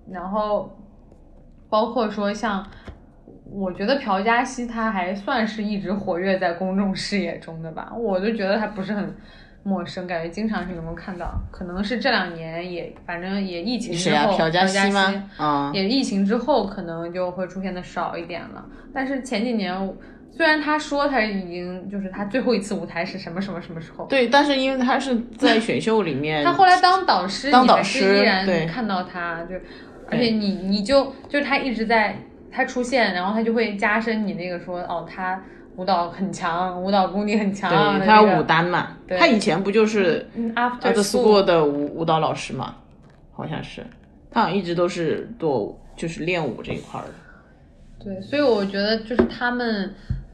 [0.09, 0.77] 然后
[1.69, 2.65] 包括说像。
[3.49, 9.15] 我觉得朴嘉熙他还算是一直活跃在公众视野中的吧，我就觉得他不是很
[9.67, 11.37] 陌生，感觉经常是能够看到。
[11.51, 15.29] 可能是这两年也，反正也疫情之后，朴嘉熙熙吗？
[15.35, 18.65] 啊、也疫情之后可能就会出现的少一点了。
[18.93, 19.75] 但是前几年，
[20.31, 29.55] 虽然他说他已经就是他最后一次舞台是什么什么什么时候，对，但是因为他是在选秀里面， 他后来当导师，当导师依然对看到他，就
[30.09, 32.15] 而且你你就就是他一直在
[32.49, 35.43] 他出现，然后他就会加深你那个说哦，他
[35.77, 42.75] 舞蹈很强，舞蹈功底很强的对，那个他舞担嘛，他以前不就是嗯 After after School 的舞舞蹈老师嘛，
[43.31, 43.85] 好像是，
[44.31, 47.13] 他好像一直都是做就是练舞这一块儿的。
[48.03, 49.93] 对，所以我觉得就是他们，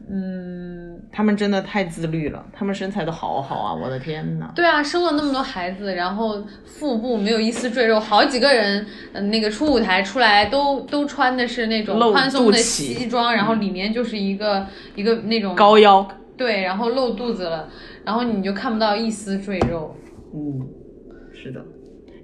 [0.10, 3.72] 嗯，他们真的太自律了，他们身材都好好啊！
[3.72, 17.70] 我的天呐，对啊，生了那么多孩子，然后腹部没有一丝赘肉，好几个人，嗯、那个出舞台出来都都穿的是那种宽松的西装，然后里面就是一个一个那种高腰，对，然后露肚子了，
[18.04, 19.96] 然后你就看不到一丝赘肉。
[20.34, 20.68] 嗯，
[21.32, 21.64] 是的。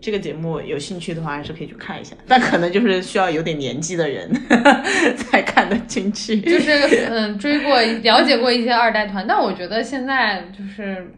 [0.02, 4.32] 这个节目有兴趣的话，还是可以去看一下，但可能就是需要有点年纪的人
[5.18, 6.40] 才看得进去。
[6.42, 6.72] 就是
[7.10, 11.14] 嗯，追过了解过一些二代团，但我觉得现在就是。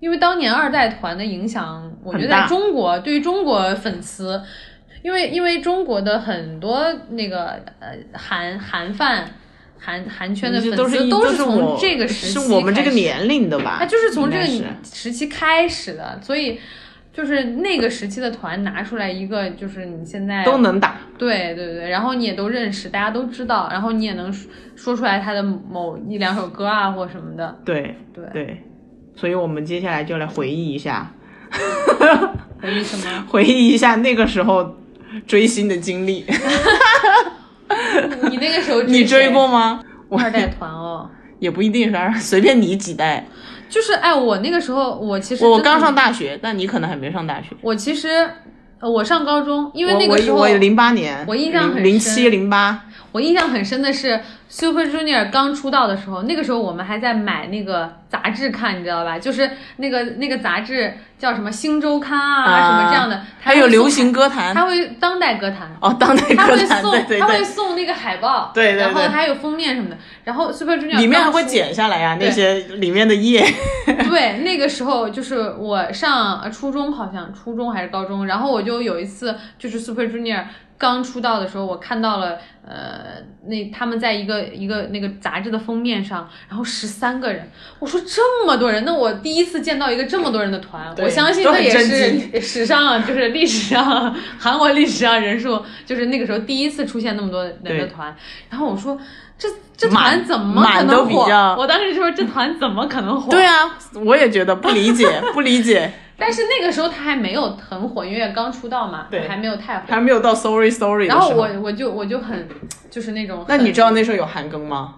[0.00, 4.42] 因为当年二代团的影响，我觉得在中国对于中国粉丝，
[5.00, 9.30] 因为因为中国的很多那个呃韩韩范
[9.78, 13.76] 韩韩圈的粉丝都是从这个时期是我们这个年龄的吧？
[13.78, 14.44] 它就是从这个
[14.82, 16.58] 时期开始的，所以
[17.12, 20.96] 就是那个时期的团拿出来一个，就是你现在都能打。
[21.18, 27.58] 对对对，然后你也都认识，大家都知道，然后你也能说说出来他的某一两首歌啊或什么的。
[27.64, 28.62] 对对对，
[29.14, 31.12] 所以我们接下来就来回忆一下，
[32.60, 33.24] 回忆什么？
[33.28, 34.76] 回忆一下那个时候
[35.26, 36.24] 追星的经历。
[38.30, 39.82] 你那个时候你追过吗？
[40.08, 41.10] 我二代团哦？
[41.38, 43.26] 也不一定是二，随便你几代。
[43.72, 47.48] 就是哎，我那个时候我其实我刚上大学，但你可能还没上大学。
[47.62, 48.08] 我其实
[48.78, 59.18] 呃我上高中，因为那个时候我我零八年，我印象很零深七零八，我印象很深的是 Super Junior 刚出道的时候，那个时候我们还在买那个杂志看，你知道吧？
[59.18, 65.70] 就是那个那个杂志叫什么《新周刊》啊，啊什么这样的，还有流行歌，坛他会当代歌坛。
[65.80, 73.44] 哦，当代他会歌坛，送，他会对对对，送那个海报，对对对然后还有封面什么的，然后 Super Junior 里面还会剪下来呀、对那些里面的页。
[73.86, 80.44] 对，那个时候就是我上呃初中，好像初中还是高中，然后我就有一次就是 Super Junior
[80.82, 91.96] 刚出道的时候，我看到了，呃，那他们在一个一个那个杂志的封面上，然后十三个人，我说这么多人，那我第一次见到一个这么多人的团，我相信都很震这
[92.34, 98.12] 也是史上就是历史上韩国历史上人数就是那个时候第一次出现那么多人的团，
[98.50, 98.98] 然后我说
[99.42, 101.24] 这这团怎么可能火？
[101.24, 103.28] 比较我当时就说这团怎么可能火？
[103.28, 109.86] 对啊，我也觉得不理解， 不理解，但是那个时候他还没有很火，因为刚出道嘛，对还没有太火。
[109.88, 111.08] 还没有到 Sorry Sorry。
[111.08, 112.48] 然后我我就我就很
[112.88, 114.94] 就是那种，那你知道那时候有韩庚吗？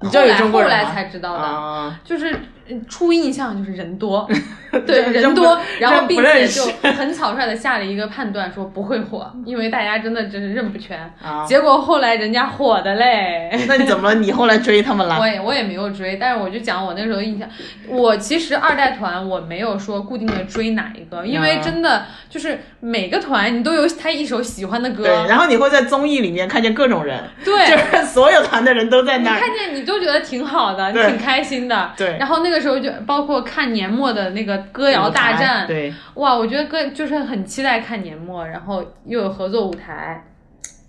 [0.00, 0.76] 你知道有中国人吗？
[0.78, 2.40] 后来才知道的，啊，就是呃
[2.88, 4.28] 初印象就是人多，
[4.86, 10.98] 对人多，然后并且就很草率的下了一个判断，说不会火，因为大家真的真是认不全。
[11.22, 13.50] 啊结果后来人家火的嘞。
[13.66, 14.20] 那你怎么了？
[14.20, 15.18] 你后来追他们了？
[15.18, 17.48] 我也我也没有追，但是我就讲我那时候印象，
[17.88, 29.40] 我其实二代团我没有说固定的追哪一个，因为啊真的就是每个团你都有他一首喜欢的歌，对，然后你会在综艺里面看见各种人，对就是所有团的人都在那儿。
[29.40, 31.92] 看见你都觉得挺好的，你挺开心的。
[31.96, 40.24] 对然后那个时候就包括看年末的那个歌谣大战，对，哇，我觉得歌就是很期待看年末，然后又有合作舞台，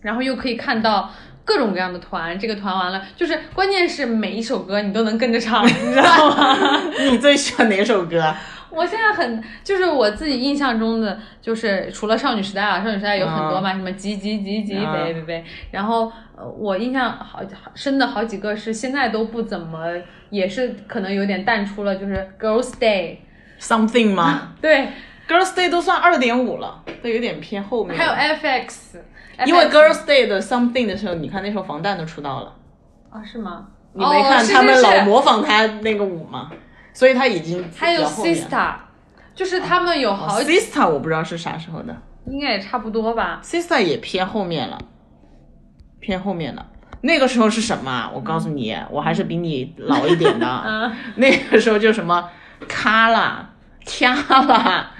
[0.01, 1.09] 然后又可以看到。
[1.45, 6.55] 各种各样的团，这个团完了，就是关键是每一首歌你都能跟着唱，你知道吗？
[7.09, 8.31] 你最喜欢哪首歌？
[8.69, 19.85] 我现在很就是我自己印象中的，就是除了少女时代啊，少女时代有很多嘛，什么急急急急啊呗呗呗，然后呃，我印象好好深的好几个是现在都不怎么，
[20.29, 24.87] 也是可能有点淡出了，就是 Girls Day，Something 吗 对
[25.27, 27.97] ，？Girls Day 都算二点五了，都有点偏后面。
[27.97, 28.97] 还有 FX，
[29.45, 32.53] 因为 Girls Day 的 Something 的时候，你看那时候防弹都出道了，
[33.09, 33.67] 啊是吗？
[33.91, 36.49] 你没看他们老模仿他那个舞吗？
[36.93, 38.73] 所以他已经还有比较后面 Sista，
[39.35, 41.95] 就是他们有好几，Sista 我不知道是啥时候的
[42.27, 43.41] 应该也差不多吧。
[43.43, 44.77] Sister 也偏后面了，
[45.99, 46.65] 偏后面的。
[47.01, 48.11] 那个时候是什么啊？
[48.13, 50.45] 我告诉你，我还是比你老一点的。
[50.65, 52.29] 嗯那个时候就什么
[52.67, 53.31] Kala、
[53.85, 54.91] Tiara 啊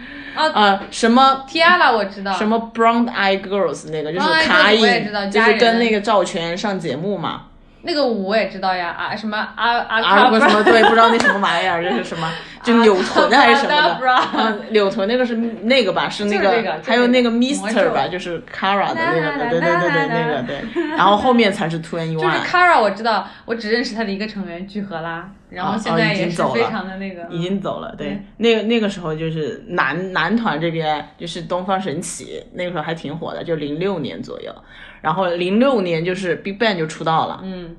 [0.53, 4.81] 呃，什么，Tiara 我知道，什么 Brown Eye Girls 那个就是卡影，
[5.29, 7.47] 就是跟那个赵全上节目嘛。
[7.81, 12.29] 那个舞我也知道呀，啊什么阿阿啊，卡个什么对， 不知道那什么玩意儿， 这是什么？
[12.61, 16.09] 就啊扭臀还是什么的？Abracadabra 啊，扭臀那个是那个吧？
[16.09, 18.05] 是那个还有那个 Mister 吧？
[18.07, 20.61] 就是 Kara 的那个，对对对对那个对。
[20.97, 27.95] 然后后面才是 Twenty 就是 One，Kara 我知道，我只认识他的一个成员具荷拉，然后现在也是非经走了常的那个，已经走了。
[27.97, 34.53] 对嗯，那个那个时候就是男男团这边就是东方神起，那个时候还挺火的，就零六年左右。
[35.01, 37.41] 然后零六年就是 Big Bang 就出道了。
[37.43, 37.75] 嗯。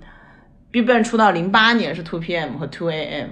[0.70, 3.30] Big Bang 出道零八年是 Two PM 和 Two AM，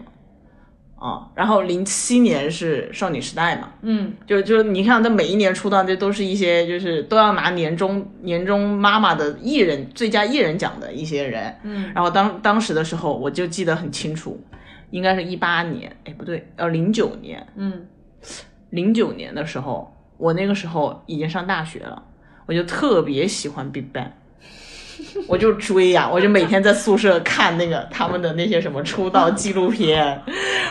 [0.97, 4.13] 啊，然后零七年是少女时代嘛，嗯。
[4.27, 11.93] 就就你看他每一年出道，这都是一些就是都要拿年终年终妈妈的艺人最佳艺人奖的一些人，嗯。
[11.95, 14.43] 然后当当时的时候我就记得很清楚，
[14.91, 17.87] 应该是一八年，哎不对，呃零九年，嗯。
[18.71, 22.03] 零九年的时候，我那个时候已经上大学了，
[22.49, 24.09] 我就特别喜欢 Big Bang。
[25.27, 30.23] 我就追呀、我就每天在宿舍看那个他们的那些什么出道纪录片，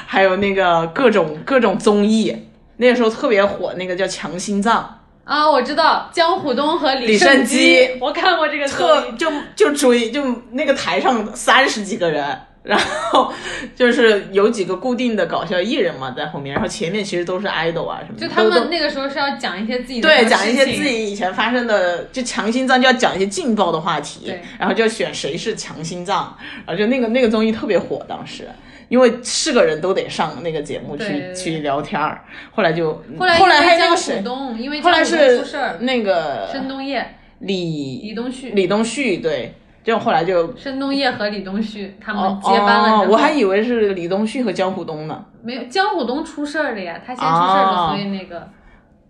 [0.06, 2.36] 还有那个各种各种综艺。
[2.78, 13.32] 那个时候特别火，那个叫《强心脏啊，我知道江虎东和李胜基我看过这个》，特就就追，就那个台上三十几个人，然后
[13.75, 28.47] 就是有几个固定的搞笑艺人嘛在后面，然后前面其实都是 idol 啊什么的，就他们那个时候是要讲一些自己的对，讲一些自己以前发生的，就强心脏就要讲一些劲爆的话题，然后就要选谁是强心脏，然后就那个那个综艺特别火，当时。
[28.89, 35.43] 因为是个人都得上那个节目去去聊天儿，后来就后来后来还有那个谁，东，因为后来是
[35.82, 39.56] 那个申东烨、李李东旭、李东旭，对，
[39.88, 45.23] 就后来就申东烨和李东旭他们哦接班了哦，我还以为是李东旭和江虎东呢。
[45.41, 48.50] 没有江虎东出事儿了呀，他先出事儿所以那个。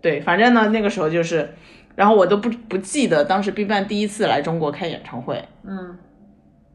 [0.00, 1.52] 对，反正呢那个时候就是，
[1.96, 5.98] 然后我都不不记得当时 BigBang 第一次来中国开演唱会，嗯。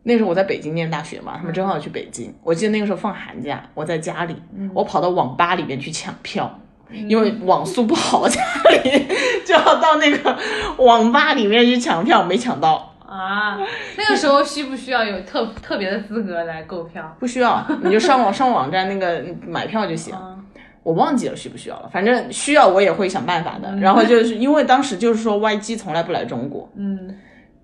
[0.03, 2.35] 那时候我在北京念大学嘛，他们正好去北京。
[2.43, 4.69] 我记得那个时候放寒假，我在家里，嗯。
[4.73, 6.59] 我跑到网吧里面去抢票，
[6.91, 8.41] 因为网速不好，家
[8.83, 9.07] 里
[9.47, 10.37] 就要到那个
[10.79, 12.92] 网吧里面去抢票，没抢到。
[13.13, 13.59] 啊，
[13.97, 17.15] 那个时候需不需要有特特别的资格来购票？
[17.19, 20.15] 不需要，你就上网上网站那个买票就行。
[20.19, 20.39] 嗯。
[20.81, 23.73] 我忘记了需不需要了，反正需要我也会想办法的。
[23.77, 27.15] 然后就是因为当时就是说 YG 从来不来中国，嗯，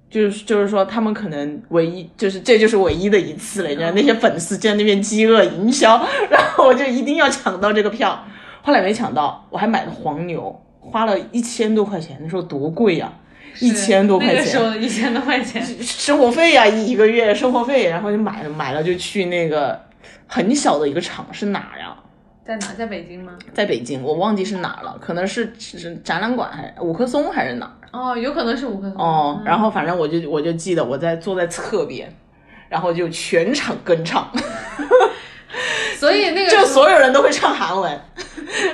[0.10, 8.24] 就是就是说他们可能唯一就是这就是唯一的一次了，你知道那些粉丝在那边饥饿营销， 然后我就一定要抢到这个票，
[8.62, 13.12] 后来没抢到，我还买了黄牛，花了一千多块钱，那时候多贵呀、
[13.60, 19.80] 一千多块那个时候钱，一千多块钱， 生活费呀、一个月生活费，然后就买了，买了就去那个
[20.28, 21.96] 很小的一个厂，是哪儿呀？
[22.46, 22.74] 在哪？
[22.78, 23.34] 在北京吗？
[23.54, 27.76] 在北京，我忘记是哪儿了，可能是是展览馆还是五棵松还是哪儿？
[27.92, 29.00] 哦，有可能是五棵松。
[29.00, 32.12] 哦，然后反正我就我就记得我在坐在侧边，
[32.70, 34.32] 然后就全场跟唱
[35.98, 38.00] 所以那个就所有人都会唱韩文，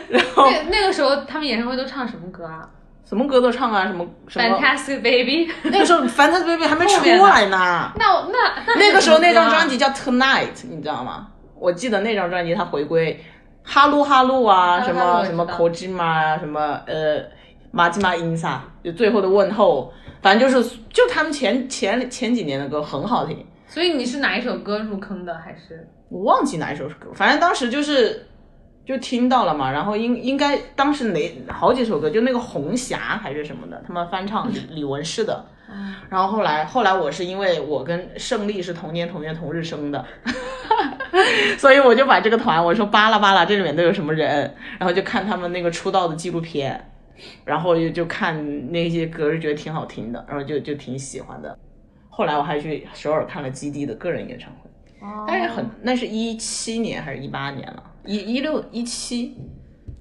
[0.09, 2.69] 然后那那个时候他们演唱会都唱什么歌啊
[3.05, 4.57] 什么歌都唱啊，什么什么。
[4.57, 5.47] ？Fantastic Baby。
[5.63, 11.27] 那个时候《Fantastic Baby》还没出来呢， 那我那那那个时候那张专辑辑叫《Tonight》，你知道吗？
[11.57, 13.23] 我记得那张专辑它回归
[13.63, 17.23] 哈喽哈喽啊，什么什么 Kojima 啊，什么呃
[17.71, 19.91] 马吉马音萨，就最后的问候，
[20.21, 23.45] 反正就是就他们前前前几年的歌很好听。
[23.67, 25.33] 所以你是哪一首歌入坑的？
[25.35, 28.27] 还是我忘记哪一首歌，反正当时就是
[28.86, 35.45] 就听到了嘛，然后应应该当时哪好几首歌，就那个红霞还是什么的，他们翻唱李李玟诗的。
[36.09, 40.05] 然后后来后来我是因为我跟胜利是同年同月同日生的，
[41.57, 46.91] 所以我就把这个团我说巴拉巴拉这里面都有什么人，然后就看他们那个出道的纪录片，
[47.43, 51.57] 然后就就看那些歌就觉得挺好听的，然后就就挺喜欢的。
[52.09, 54.69] 后来我还去首尔看了基地的个人演唱会。
[55.27, 57.83] 但是很，那是一七年还是一八年了？
[58.05, 59.37] 一一六一七，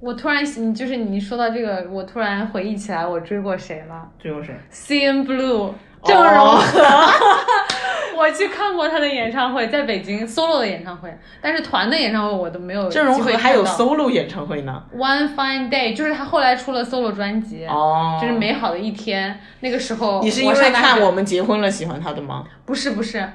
[0.01, 5.73] 我突然你就是你说到这个，我突然回忆起来我追过谁了追过谁？？CN Blue
[6.05, 6.83] 郑容和。
[8.17, 14.81] 我去看过他的演唱会，在北京 solo 的演唱会，但是团的演唱会我都没有郑容和还有 solo 演唱会呢。
[14.97, 19.41] One Fine Day，就是他后来出了 solo 专辑，哦，就是美好的一天。
[19.61, 22.45] 那个时候你是因为看我们结婚了喜欢他的吗？
[22.65, 23.29] 不是不是，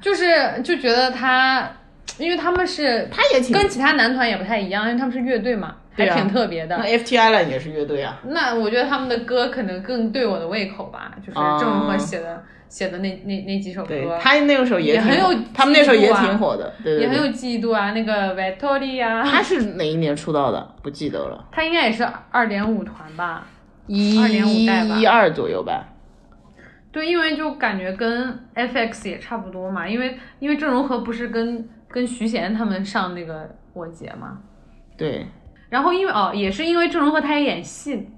[0.00, 1.70] 就是就觉得他，
[2.18, 6.76] 因为他们是他也挺跟其他男团也不太一样，因为他们是乐队嘛，还挺特别的。
[6.78, 8.18] 那 FT Island 也是乐队啊。
[8.24, 17.02] 那我觉得他们的歌可能更对我的胃口吧，就是哦郑容和写的、写的那那那几首对歌，他那个时候挺也很有他们那时候也挺火的，对对对。
[17.02, 17.90] 也很有记忆度啊。
[17.92, 20.74] 那个 Victoria 啊，他是哪一年出道的？
[20.82, 23.46] 不记得了，他应该也是二点五团吧？
[23.86, 25.88] 一2.5代吧一二左右吧。
[26.90, 34.38] 对，因为就感觉跟 FX 也差不多嘛，因为因为郑容和不是跟跟徐贤他们上那个我姐嘛，
[34.96, 35.26] 对，
[35.68, 38.08] 然后因为哦，也是因为郑容和他也演戏，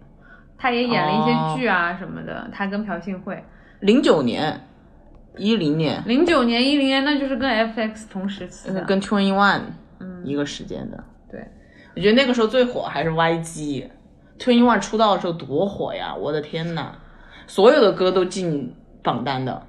[0.56, 3.42] 他也演了一些剧啊什么的，他跟朴信惠，
[3.80, 4.68] 零九年，
[5.36, 9.60] 一零年，零九年、一零年那就是跟 FX 同时期的，跟 Twenty One
[10.00, 11.04] 嗯一个时间的。
[11.30, 11.46] 对，
[11.94, 13.88] 我觉得那个时候最火还是 YG。
[14.38, 16.14] Twenty One 出道的时候多火呀！
[16.14, 16.92] 我的天呐，
[17.46, 19.66] 所有的歌都进榜单的。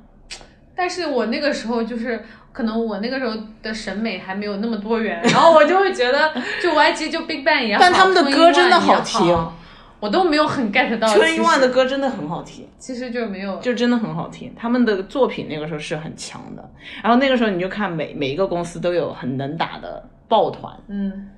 [0.76, 2.24] 但是我那个时候就是。
[2.60, 3.34] 可能我那个时候
[3.64, 9.34] 的审美还没有那么多元， 然后我就会觉得，就 YG 就 Big Bang 一样，但他们的歌真的好听
[10.02, 11.08] 我都没有很 get 到。
[11.08, 14.54] 其 One 实的歌真的很好听，其实就没有，就真的很好听。
[14.58, 16.70] 他们的作品那个时候是很强的。
[17.02, 21.30] 然后那个时候你就看每每一个公司都有很能打的抱团，嗯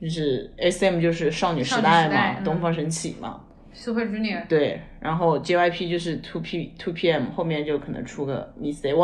[0.00, 3.40] 就是 S M 就是少女时代嘛，代嗯东方神起嘛
[3.74, 4.80] ，，Super Junior，对。
[5.00, 8.94] 然后 J Y P 就是 Two P Two P M，后面就可能出个 Miss A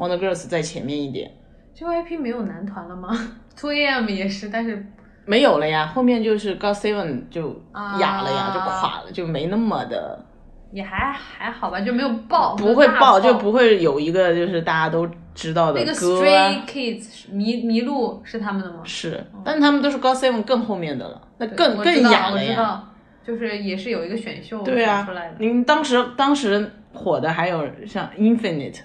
[0.00, 1.30] Wonder Girls 在前面一点。
[1.76, 3.10] JYP 没有男团了吗？
[3.54, 4.84] Two AM 也是，但是
[5.26, 10.24] 没有了呀，后面就是 God Seven 就啊哑了呀，就垮了，就没那么的
[10.72, 18.80] 也还还好吧，就没有爆，不会爆，就不会有一个就是大家都知道的那个歌 Stray Kids 迷迷路是他们的吗？
[18.84, 22.48] 是，但是他们都是 God Seven 更后面的了，那更更哑了呀。
[22.48, 22.88] 我知道，
[23.26, 28.80] 就是也是有一个选秀对啊选出来的。，您当时当时火的还有像 Infinite，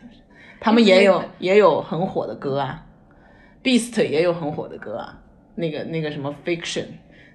[0.66, 2.84] 他们也有也有很火的歌啊
[3.64, 5.22] ，Beast 也有很火的歌啊，
[5.54, 6.86] 那个那个什么 Fiction，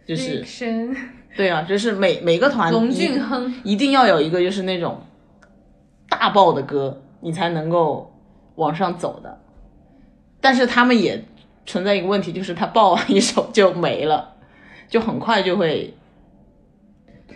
[0.05, 0.97] 就是神
[1.37, 5.01] 对啊，就是每每个团龙俊亨，一定要有一个就是那种
[6.09, 8.13] 大爆的歌，你才能够
[8.57, 9.41] 往上走的。
[10.41, 11.23] 但是他们也
[11.65, 14.35] 存在一个问题，就是他爆完一首就没了，
[14.89, 15.95] 就很快就会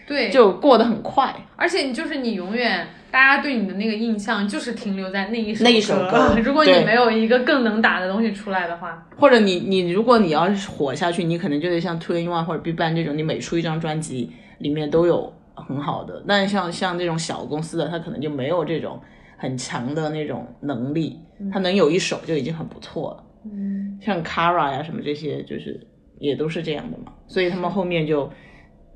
[0.09, 1.33] 对，就过得很快。
[1.55, 2.85] 而且你就是你永远。
[3.15, 16.25] 大家对你的那个印象就是停留在那一首那一首歌 如果你没有一个更能打的东西出来的话，或者你你如果你要是火下去，你可能就得像 Two in One 或者 BigBang 这种，你每出一张专辑里面都有很好的。
[16.27, 19.01] 但像像这种小公司的，他可能就没有这种
[19.37, 21.21] 很强的那种能力，
[21.53, 23.25] 他能有一首就已经很不错了。
[23.45, 25.81] 嗯，像 Kara 呀什么这些，就是
[26.19, 27.13] 也都是这样的嘛。
[27.29, 28.29] 所以他们后面就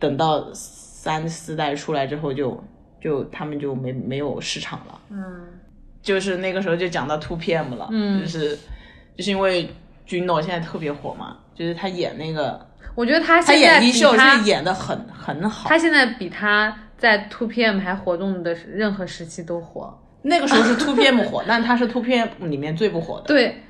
[0.01, 2.61] 等到三四代出来之后就，
[3.01, 5.01] 就他们就没没有市场了。
[5.11, 5.46] 嗯，
[6.03, 8.57] 就是那个时候就讲到 Two PM 了，嗯就是
[9.16, 9.70] 就是因为
[10.07, 12.61] Juno 现在特别火嘛，就是他演那个
[12.94, 19.96] 我觉得他他现在比演衣袖他是演的很很好，他现在比他在 Two PM 还活动的任何时期都火。
[20.22, 23.26] 那个时候是 Two PM 火， 但他是 Two PM 里面最不火的。
[23.26, 23.62] 对，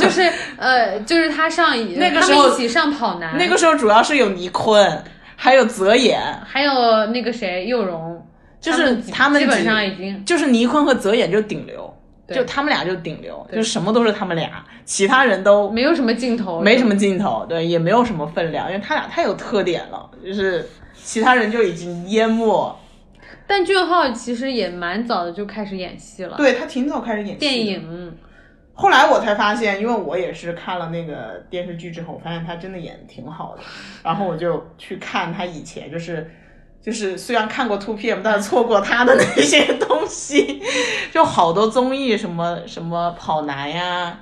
[0.00, 0.22] 就是
[0.56, 5.02] 呃，就是他上那个时候一起上跑男，那个时候主要是有倪坤，
[5.36, 8.26] 还有泽演，还有那个谁佑荣，
[8.64, 11.94] 就是他们基本上已经就是倪坤和泽演就顶流，
[12.28, 22.74] 就他们俩就顶流，就什么都是他们俩，其他人都没有什么镜头，没什么镜头，对，也没有什么分量，因为他俩太有特点了，就是其他人就已经淹没。
[23.46, 28.16] 但俊浩其实也蛮早的就开始演戏了，对他挺早开始演戏电，影
[28.72, 33.62] 后来我才发现，因为我也是看了那个电视剧之后，我发现他真的演的挺好的，
[34.02, 36.30] 然后我就去看他以前就是。
[36.84, 40.62] 就是虽然看过 Two PM，但是错过他的那些东西，
[41.10, 44.18] 就好多综艺，什么什么跑男呀，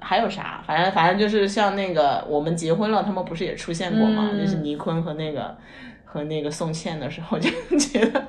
[0.00, 4.28] 还有啥，反正反正就是像那个我们结婚了，他们不是也出现过吗？
[4.32, 5.56] 嗯就是倪坤和那个
[6.04, 8.24] 和那个宋茜的时候，就 觉得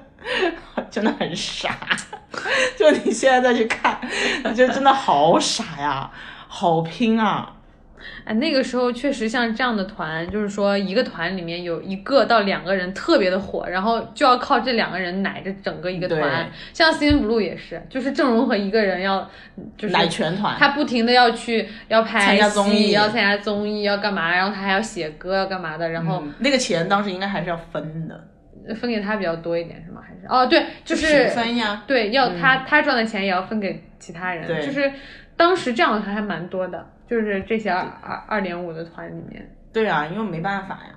[0.89, 1.77] 真的很傻。
[2.75, 3.99] 就你现在再去看，
[4.55, 6.09] 就真的好傻呀，
[6.47, 7.53] 好拼啊！
[8.23, 16.51] 哎，那个时候确实像这样的团，就是说一个团里面有一个到两个人特别的火，然后就要靠这两个人奶着整个一个团对。
[16.73, 19.29] 像 CN Blue 也是，就是郑容和一个人要
[19.77, 30.01] 就是奶全团，他不停的要去要拍参加综艺戏要参加综艺，要干嘛，然后他还要写歌，要干嘛的，然后嗯那个钱当时应该还是要分的，分给他比较多一点，是吗？
[30.05, 31.83] 还是哦，对，就是分呀。
[31.87, 34.91] 对，要他、他赚的钱也要分给其他人，对就是
[35.35, 39.55] 当时这样的团还蛮多的，就是这些二二二点五的团里面。
[39.73, 40.95] 对啊，因为没办法呀，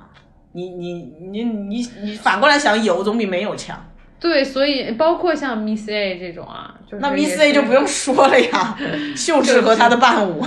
[0.53, 0.95] 你你
[1.31, 3.79] 你你你反过来想，有总比没有强。
[4.19, 8.77] 对，所以包括像 Miss A 这种啊，就是那 Miss A 就不用说了呀，
[9.17, 10.45] 秀智和他的伴舞，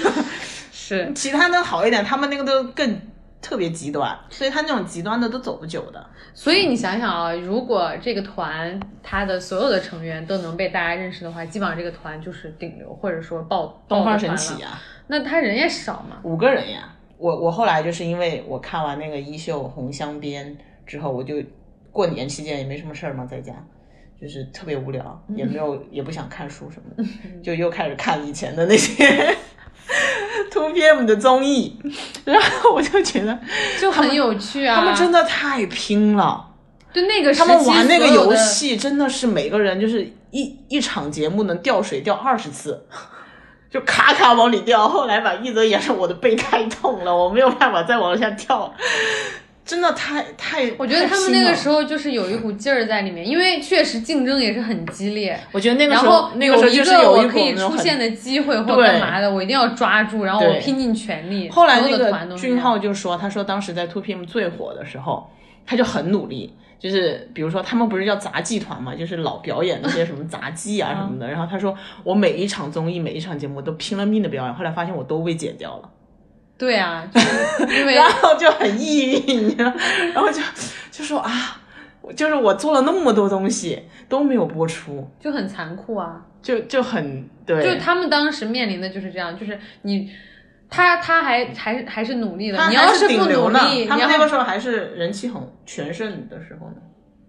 [0.72, 2.98] 是其他的好一点，他们那个都更
[3.42, 6.06] 特别极端，所以他那种极端的都走不久的。
[6.32, 14.18] 所以你想想啊，如果这个团他的所有的成员都能被大家认识的话，基本上这个团就是顶流，或者说爆东方。
[14.18, 16.94] 神起啊，那他人也少嘛，五个人呀。
[17.18, 20.46] 我我后来就是因为我看完那个《衣袖红镶边》
[20.86, 21.36] 之后，我就
[21.90, 23.52] 过年期间也没什么事儿嘛，在家
[24.20, 27.04] 就是特别无聊，也没有也不想看书什么的，
[27.42, 29.04] 就又开始看以前的那些
[30.50, 31.78] Two PM 的综艺，
[32.24, 33.38] 然后我就觉得
[33.80, 34.76] 就很有趣啊。
[34.76, 36.48] 他们真的太拼了。
[36.92, 42.86] 就那个时他们玩那个游戏真的是每个人就是一一场节目能掉水掉二十次，
[43.70, 44.86] 就咔咔往里掉。
[44.86, 48.74] 后来把一泽演说我的背太痛了，我没有办法再往下跳，
[49.64, 50.70] 真的太太。
[50.76, 55.38] 我觉得他们那个时候，就是有一股劲儿在里面，因为确实竞争也是很激烈。
[55.52, 61.48] 我觉得那个时候后那个时候就是一个我一可以出现的机会或干嘛的，我一定要抓住，然后我拼尽全力。
[61.48, 65.30] 后来那个俊浩就说，他说当时在 Two PM 最火的时候，
[65.64, 71.28] 他就很努力，就是比如说他们不是叫杂技团嘛，就是老表演那些什么杂技啊什么的。
[71.28, 75.88] 然后他说我每一场综艺每一场节目都拼了命的表演，后来发现我都被剪掉了。
[76.62, 79.72] 对啊，就是因为 然后就很抑郁，你知道，
[80.14, 80.40] 然后就
[80.92, 81.60] 就说啊，
[82.14, 86.24] 就是我做了那么多东西都没有播出，就很残酷啊。
[86.40, 90.08] 就就很对，就他们当时面临的就是这样，就是你
[90.70, 96.76] 他他还还还是努力的，你要是不努力，，他们那个时候还是人气很全盛的时候呢。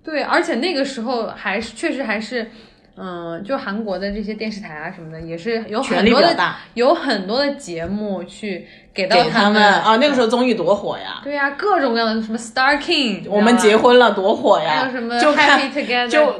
[0.03, 2.51] 对，而且那个时候还是确实还是。
[2.95, 11.21] 嗯，就韩国的这些电视台啊什么的，也是有很多的有很多的节目去给到给他们啊，那个时候综艺多火呀！
[11.23, 14.81] 对呀、各种各样的什么 Star King，我们结婚婚了多火呀！
[14.81, 15.59] 还有什么就看
[16.07, 16.35] 就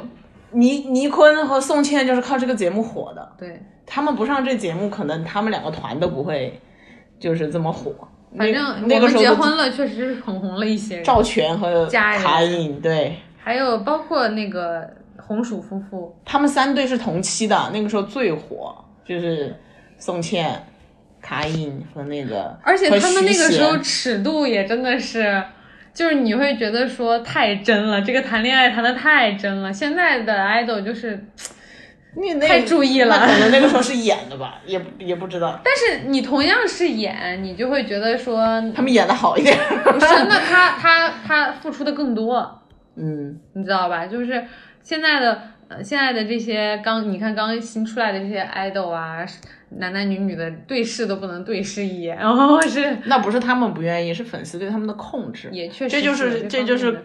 [0.52, 3.32] 倪倪坤和宋茜就是靠这个节目火的。
[3.36, 6.60] 对，他们不上这节目，可能他们两个团都不会
[7.18, 7.92] 就是这么火。
[8.38, 14.88] 反正那个时候结婚了，确实是捧红了一些人，赵全和家人卡颖，对还有包括那个
[15.26, 19.54] 红薯夫妇，他们三对是同期的，那个时候最火就是
[19.98, 20.62] 宋茜、
[21.20, 25.42] 卡颖和那个，而且他们那个时候尺度也真的是，
[25.92, 29.72] 就是你会觉得说太真了，这个谈恋爱谈的太真了。
[29.72, 31.24] 现在的 idol 就是，
[32.16, 38.44] 你那太注意了可能那个时候是演的吧， 也也不知道，但是你同样是演，你就会觉得说，
[38.74, 39.56] 他们演的好一点。
[39.84, 42.62] 不是，那他他他付出的更多，
[42.96, 44.06] 嗯，你知道吧？
[44.06, 44.44] 就是
[44.84, 49.24] 现在的呃，现在的这些刚你看刚新出来的这些 idol 啊，
[49.70, 55.48] 男男女女的对视都不能对视一眼，然后是 那不是他们不愿意，是粉丝对他们的控制。
[55.50, 57.02] 也确实这就是这就是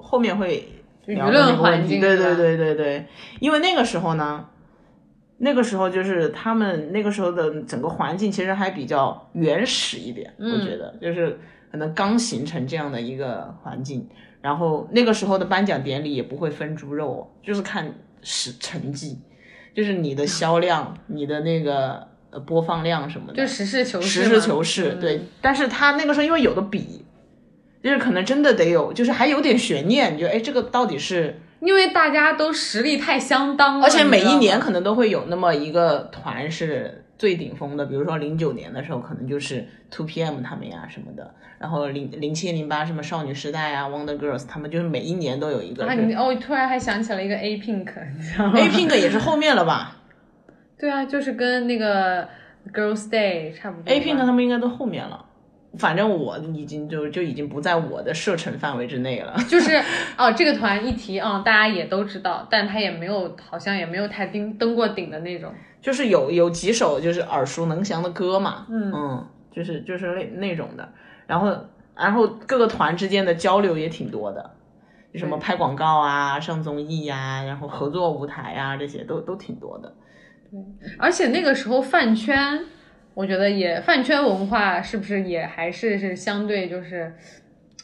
[0.00, 0.66] 后面会
[1.06, 3.06] 舆论环境对对对对对，
[3.40, 4.46] 因为那个时候呢，
[5.36, 10.64] 那个时候就是他们那个时候的整个环境其实还比较原始一点，我嗯。
[10.64, 10.94] 觉得。
[11.00, 11.38] 就是
[11.70, 14.08] 可能刚形成这样的一个环境。
[14.42, 19.18] 然后那个时候的颁奖典礼也不会分猪肉，就是看实成绩，
[19.74, 25.20] 就是你的销量、你的那个呃播放量什么的，就实事求是实，事求是，嗯对。
[25.40, 27.04] 但是他那个时候因为有的比，
[27.82, 49.98] 就是可能真的得有，就是还有点悬念，你就哎这个到底是，因为大家都实力太相当了，而且每一年可能都会有那么一个团是最顶峰的，比如说零九年的时候可能就是 Two PM 他们呀什么的，然后零零七零八什么少女时代啊 Wonder Girls 他们就是每一年都有一个啊，你哦，突然还想起了一个 A Pink，你知道吗 A Pink 也是后面了吧
[50.76, 52.24] 对啊，就是跟那个
[52.74, 53.94] Girls Day 差不多。
[53.94, 55.24] ？A Pink 他们应该都后面了，
[55.78, 59.36] 反正我已经就就已经不在我的射程范围之内了。
[59.48, 59.80] 就是
[60.18, 65.54] 哦，这个团一提，嗯，大家也都知道，但他也没有，好像也没有太登登过顶的那种。
[65.82, 69.26] 就是有有几首就是耳熟能详的歌嘛，嗯。
[69.54, 70.88] 就是就是那那种的，
[71.26, 71.54] 然后
[71.94, 74.50] 然后各个团之间的交流也挺多的，
[75.14, 79.92] 什么拍广告啊、上综艺呀、然后合作舞台呀、这些都都挺多的。
[80.50, 80.58] 对
[80.98, 82.60] 而且那个时候饭圈，
[83.12, 87.14] 我觉得也饭圈文化是不是也还是是相对就是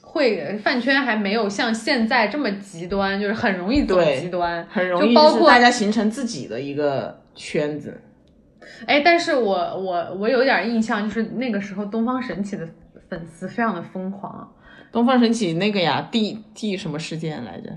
[0.01, 4.89] 会饭圈还没有像现在这么极端，就是很容易走极端，很。
[4.89, 7.99] 容易就包括就是大家形成自己的一个圈子。
[8.87, 12.69] 哎，但是我我我有点印象，就是那个时候东方神起的
[13.09, 14.53] 粉丝非常的疯狂，
[14.93, 17.71] 东方神起那个呀，第第什么事件来着？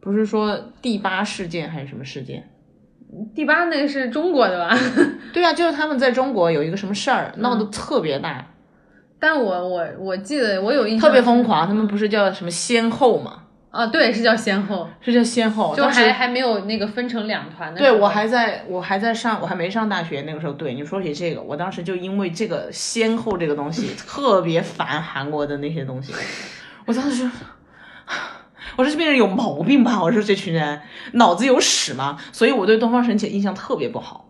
[0.00, 2.48] 不是说第八事件还是什么事件？
[3.34, 4.76] 第八那个是中国的吧？
[5.32, 8.44] 对啊，就是他们在中国有一个什么事儿闹得嗯特别大，
[9.20, 11.66] 但我我我记得我有印象，特别疯狂。
[11.68, 13.44] 他们不是叫什么先后嘛？
[13.76, 15.74] 啊，对，是叫先后，是叫先后。
[15.76, 17.78] 就还还没有那个分成两团的。
[17.78, 20.54] 对我还在我还在上，我还没上大学那个时候。
[20.54, 26.14] 对你说起这个，我当时就因为这个先后这个东西特别烦韩国的那些东西，
[26.86, 27.30] 我当时就。
[28.76, 30.02] 我说这边人有毛病吧？
[30.02, 30.80] 我说这群人
[31.12, 32.18] 脑子有屎吗？
[32.32, 34.25] 所以我对东方神起印象特别不好。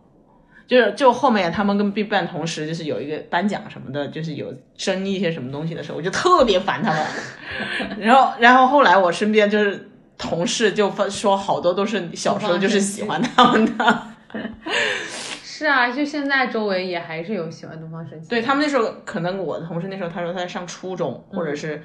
[0.67, 7.03] 就是就后面他们跟 BigBang 同时就是有一个颁奖什么的，就是有争一些什么东西的时候，我就特别烦他们。
[7.99, 9.89] 然后然后后来我身边就是
[10.19, 14.03] 同事就分说好多都是小时候就是喜欢他们的。
[15.43, 18.29] 是啊，就现在周围也还是有喜欢东方神起。
[18.29, 21.83] 对他们那时候，可能我的同事那时候他说他在上初中，或者是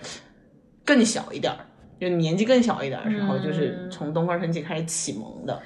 [0.84, 1.60] 更小一点儿，
[1.98, 5.62] 就年纪更小一点儿的时候，就是从东方神起开始启蒙的。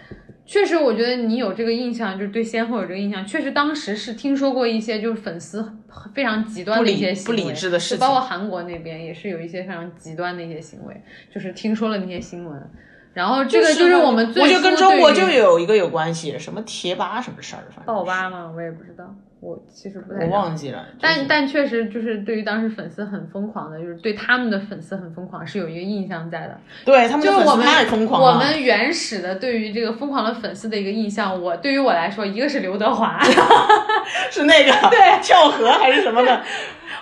[0.46, 3.26] 确实，我觉得你有这个印象，就是对先后有这个印象。
[3.26, 5.74] 确实，当时是听说过一些就是粉丝
[6.14, 11.02] 非常极端的一些行为，不理不理智的事情就包括韩国那边也是有一些非常极端的一些行为，
[11.34, 12.62] 就是听说了那些新闻。
[13.14, 18.52] 然后这个就是我们最我就跟中国就有有一个有关系，什么贴吧什么事儿，反正爆吧吗？
[18.54, 19.16] 我也不知道，
[19.46, 20.80] 我其实不太我忘记了。
[20.80, 26.60] 就是但但确实就是对于当时粉丝很疯狂的，就是对他们的粉丝很疯狂，是有一个印象在的。
[26.84, 28.28] 对他们就是我们太疯狂了。
[28.28, 33.20] 我们原始的对于这个疯狂的粉丝的一个印象，我对于我来说，一个是刘德华
[34.32, 36.42] 是那个对 跳河还是什么的，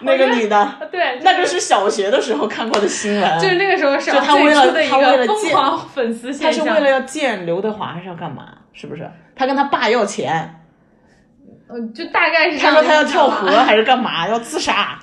[0.02, 3.40] 那个女的，对，那就是小学的时候看过的新闻。
[3.40, 8.58] 就是那个时候是就他为了最初的一他为了个疯见狂粉丝现象，他是为了要见刘德华还是要干嘛？
[8.74, 9.10] 是不是？
[9.36, 10.63] 他跟他爸要钱，
[11.68, 14.28] 呃就大概是他说他要跳河还是干嘛？
[14.28, 15.00] 要自杀，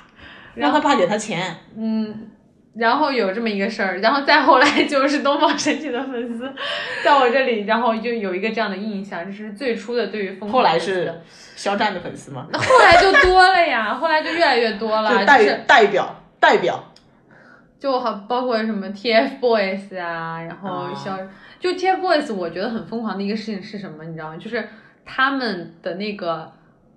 [0.55, 1.55] 让他爸给他钱。
[1.77, 2.29] 嗯，
[2.75, 6.49] 然后有这么一个事儿，然后再后来就 是东方神起的粉丝
[7.03, 11.13] 在我这里，然后就有一个这样的印象，这是最初的对于疯狂后来是
[11.55, 12.47] 肖战的粉丝吗？
[12.51, 16.83] 那后来就多了呀，后来就越来越多了， 就代就是代表代表，
[17.79, 20.93] 就好包括什么 TFBOYS 啊，然后啊、
[21.59, 24.37] 就 TFBOYS，我觉得很疯狂的一个事情是什么，你知道吗？
[24.37, 24.67] 就是
[25.05, 26.51] 他们的那个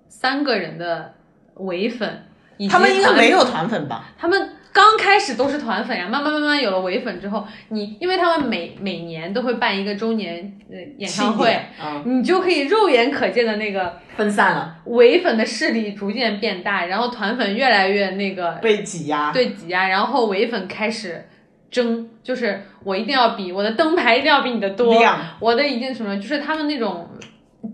[0.07, 1.13] 三个人的
[1.55, 2.25] 唯粉，
[2.69, 4.05] 他们应该没有团粉吧？
[4.17, 11.49] 他们刚开始都是团粉呀，慢慢慢慢有了唯粉之后，你因为他们每每年都会办一个周年呃演唱会，
[11.79, 19.31] 啊，你就可以肉眼可见的那个分散了，唯粉的势力逐渐变大，然后团粉越来越那个被挤压。
[19.31, 21.25] 对挤压，然后唯粉开始
[21.71, 27.09] 争，就是我一定要比我的灯牌一定要比你的多亮，我的一定什么，就是他们那种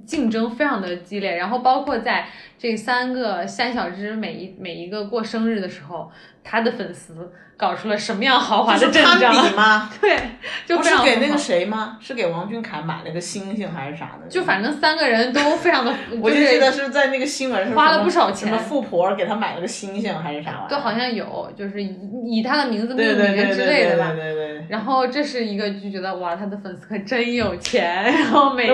[0.05, 2.27] 竞争非常的激烈，然后包括在
[2.61, 6.11] 这三个三小只每一每一个过生日的时候，
[6.43, 9.31] 他的粉丝搞出了什么样豪华的阵仗？
[9.31, 9.89] 比吗？
[9.99, 10.15] 对，
[10.67, 11.97] 就不是给那个谁吗？
[11.99, 14.27] 是给王俊凯买了个星星还是啥的？
[14.29, 15.91] 就反正三个人都非常的，
[16.21, 20.69] 我就就是记得是在那个新闻上花了不少钱什么富婆给他买了个星星还是啥玩意儿？
[20.69, 21.95] 都好像有，就是以
[22.25, 24.11] 以他的名字命对对对名对对对之类的吧。
[24.11, 24.47] 对对对。
[24.51, 28.69] 对，然后这是一个就觉得哇，他的粉丝可真有钱，然后每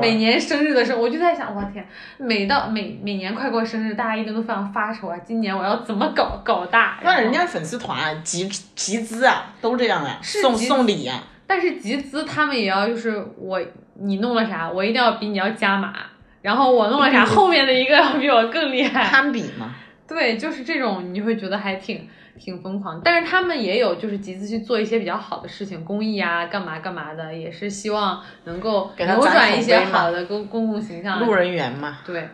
[0.00, 1.84] 每年生日的时候，我就在想，我天，
[2.18, 6.98] 每到每每年快过生日，大家一定都非常发愁啊，今年我要怎么搞搞大？
[7.02, 13.60] 那人家粉丝团集集资啊，都这样啊，送送礼啊，但是集资他们也要就是我
[13.94, 15.94] 你弄了啥，我一定要比你要加码，
[16.40, 19.04] 然后我弄了啥， 后面的一个要比我更厉害。
[19.04, 19.74] 攀比嘛。
[20.08, 22.06] 对，就是这种，你会觉得还挺
[22.38, 23.00] 挺疯狂。
[23.02, 31.18] 但是他们也有就是集资去做一些比较好的事情，公益啊，干嘛干嘛的，也是希望能够扭给他攒转一些好的公公共形象。
[31.20, 32.28] 路人缘嘛，对，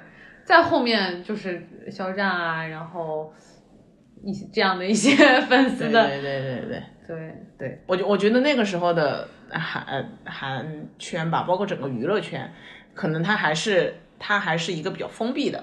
[0.49, 3.31] 在后面就是肖战啊，然后
[4.25, 12.51] 一些这样的一些 粉丝的，对对对对对对对，我觉我觉得那个时候的韩韩圈吧，包括整个娱乐圈，
[12.95, 15.63] 可能它还是它还是一个比较封闭的。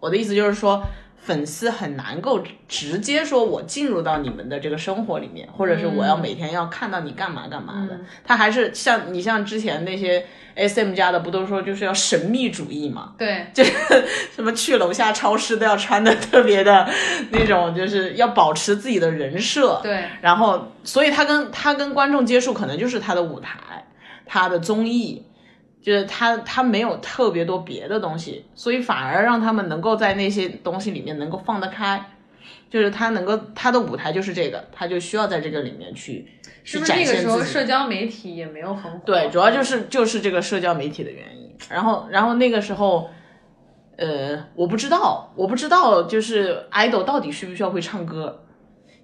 [0.00, 0.82] 我的意思就是说，
[1.26, 7.98] 粉丝很难够直接说我进入到你们的这个生活里面，或者是我要每天要看到你干嘛干嘛的。
[8.24, 10.24] 他还是像你像之前那些
[10.54, 13.14] S M 家的，不都说就是要神秘主义嘛？
[13.18, 13.72] 对 就是
[14.36, 16.88] 什么去楼下超市都要穿的特别的
[17.32, 19.80] 那种，就是要保持自己的人设。
[19.82, 23.84] 对然后，所以他跟他跟观众接触，可能就是他的舞台，
[24.24, 25.24] 他的综艺，
[25.86, 32.04] 就是他他没有特别多别的东西，所以反而让他们能够在那些东西里面能够放得开，
[32.68, 36.26] 就是他能够他的舞台就是这个，他就需要在这个里面去
[36.64, 37.14] 去是不是那个。
[37.14, 39.00] 时候社交媒体也没有很火？
[39.06, 41.56] 对，主要就是就是这个社交媒体的原因。
[41.70, 43.08] 然后，然后那个时候，
[43.96, 48.45] 呃，我不知道，我不知道，就是 idol 到底需不需要会唱歌，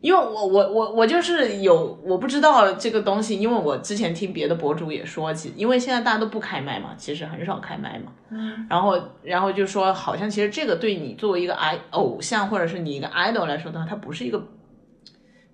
[0.02, 14.42] 因为我我我我就是有我不知道这个东西，因为我之前听别的博主也说起，因为现在大家都不开麦嘛，其实很少开麦嘛，嗯，然后然后就说好像其实这个对你作为一个 i 偶像或者是你一个 idol 来说的话，它不是一个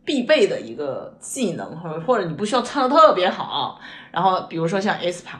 [0.02, 3.78] 必备的一个技能，或者或者你不需要唱的特别好。
[4.10, 5.36] 然后比如说像 aespa，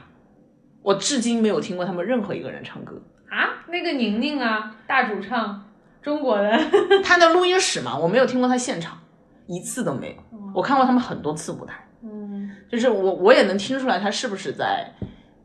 [0.82, 3.00] 我至今没有听过他们任何一个人唱歌。
[3.30, 5.64] 啊，那个宁宁啊，大主唱，
[6.02, 6.50] 中国的，
[7.04, 8.98] 他的录音室嘛，我没有听过他现场，
[9.46, 10.38] 一次都没有。
[10.54, 14.90] 我看过他们很多次舞台，嗯，就是我我也能听出来他是不是在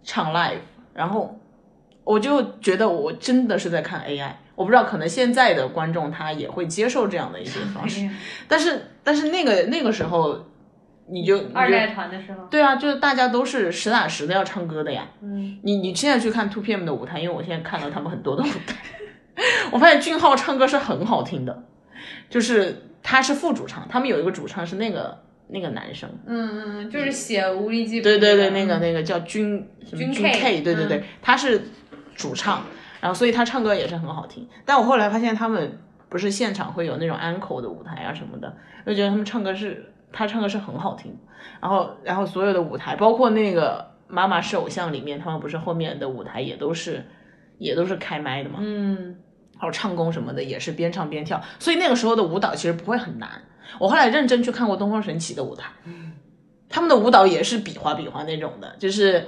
[0.04, 0.60] 唱 live，
[0.94, 1.38] 然后
[2.04, 4.32] 我就觉得我真的是在看 AI。
[4.56, 8.08] 我不知道，可能现在的观众他也会接受这样的一些方式，
[8.48, 10.46] 但是但是那个那个时候，
[11.08, 15.06] 你就二代团的时候，对啊，就是大家都是实打实的要唱歌的呀。
[15.22, 18.76] 嗯，你你现在去看 Two PM 的舞台，因为我现在看了他们很多的舞台，
[19.72, 21.64] 我发现俊浩唱歌是很好听的，
[22.30, 25.18] 就是他是副主唱，他们有一个主唱是那个
[25.48, 31.62] 那个男生，嗯嗯嗯，就是写无力记，对对对，那个那个叫君君君 K，K，对对对，他是
[32.16, 32.64] 主唱，
[33.02, 34.48] 然后所以他唱歌也是很好听。
[34.66, 35.80] 但我后来发现他们
[36.10, 38.56] 不是现场会有那种 uncle 的舞台啊什么的，
[38.86, 41.18] 就觉得他们唱歌是他唱歌是很好听。
[41.60, 47.04] 然后然后所有的舞台，包括那个妈妈是偶像里面，他们不是后面的舞台也都是
[47.58, 49.18] 也都是开麦的嘛，嗯，
[49.64, 53.30] 还有唱功什么的也是边唱边跳，所以那个时候的舞蹈其实不会很难。
[53.80, 55.72] 我后来认真去看过东方神起的舞台，
[56.68, 59.26] 他们的舞蹈也是比划比划那种的，就是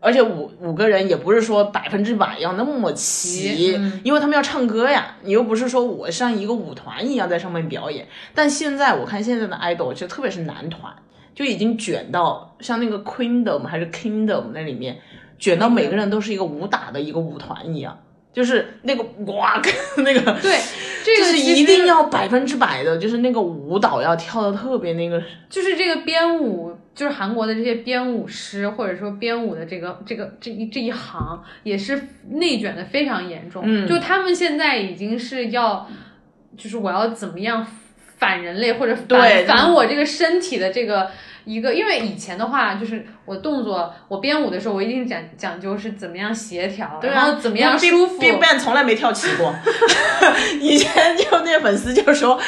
[0.00, 8.08] 而且五五个人也不是说百分之百要那么齐，嗯因为他们要唱歌呀，你又不是说我像一个舞团一样在上面表演。
[8.34, 10.92] 但现在我看现在的 idol，就特别是男团，
[11.32, 14.98] 就已经卷到像那个 Queendom 还是 Kingdom 那里面，
[15.38, 18.00] 卷到每个人都是一个武打的一个舞团一样。
[18.36, 19.62] 就是那个哇，
[20.04, 20.60] 那个对，
[21.02, 25.18] 这就是个其实一定要百分之百的，就是那个舞蹈要跳的特别那个，
[25.48, 33.62] 就是这个编舞，就是韩国的这些编舞师，或者说编舞的这个这个这一这一行，也是内卷的非常严重。
[33.64, 35.88] 嗯就他们现在已经是要，
[36.58, 37.66] 就是我要怎么样
[38.18, 41.10] 反人类或者反反我这个身体的这个
[41.46, 48.18] 一个，因为以前的话，就是我动作我编舞的时候，我一定讲讲究是怎么样协调，对啊，然后怎么样舒服。
[48.18, 49.54] Big Bang 从来没跳齐过，
[50.60, 52.38] 以前就那粉丝就说，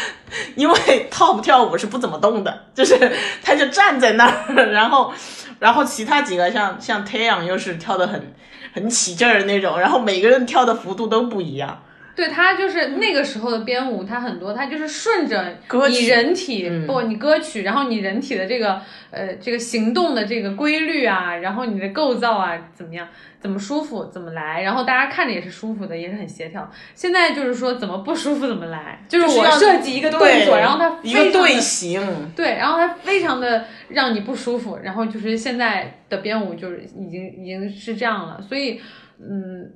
[0.56, 5.12] 因为 Top 跳舞是不怎么动的，就是他就站在那儿，然后
[5.60, 8.34] 然后其他几个像像 Taeyang 又是跳的很
[8.74, 11.82] 很起劲儿那种，然后每个人跳的幅度都不一样。
[12.18, 15.56] 对他就是那个时候的编舞，他很多，他就是顺着
[15.88, 23.06] 你人体，嗯不，你歌曲，然后你人体的这个呃这个行动的这个规律啊，然后你的构造啊怎么样，
[23.40, 26.68] 怎么舒服怎么来，然后大家看着也是舒服的，也是很协调。
[26.92, 38.80] 现在就是说怎么不舒服怎么来，就是我要设计一个动作，然后它一个非常的队形，对，然后它非常的让你不舒服，然后就是现在的编舞就是已经已经是这样了，所以
[39.20, 39.70] 嗯，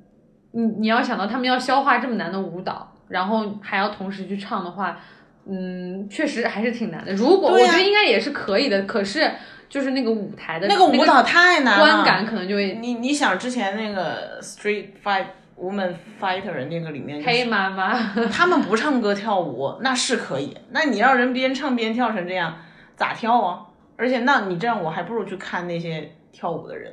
[0.53, 4.97] 你你要想到他们要消化这么难的舞蹈，然后还要同时去唱的话，
[5.45, 7.13] 嗯，确实还是挺难的。
[7.13, 9.29] 如果、我觉得应该也是可以的，可是
[9.67, 15.25] 就是那个舞台的那个舞蹈太难了，观感可能就会你你想之前那个 Street Fight
[15.59, 17.97] Woman Fighter 那个里面、就是，黑妈妈。
[18.31, 22.55] 他们不唱歌跳舞那是可以，那你让人边唱边跳成这样，
[22.95, 23.65] 咋跳啊？
[23.97, 26.91] 而且那你这样，我还不如去看那些跳舞的人，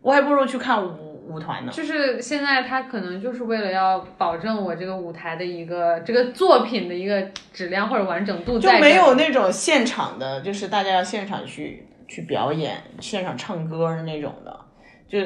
[0.00, 1.72] 我还不如去看舞舞团呢。
[1.72, 7.22] 就是现在他可能就是为了要保证我这个舞台的一个这个作品的一个
[7.52, 14.60] 质量或者完整度就在，没有那种现场的，就是大家要现场去去表演、现场唱歌的那种的。
[15.08, 15.18] 就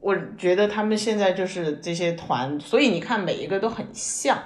[0.00, 4.38] 我觉得他们现在就是这些团，所以你看每一个都很像，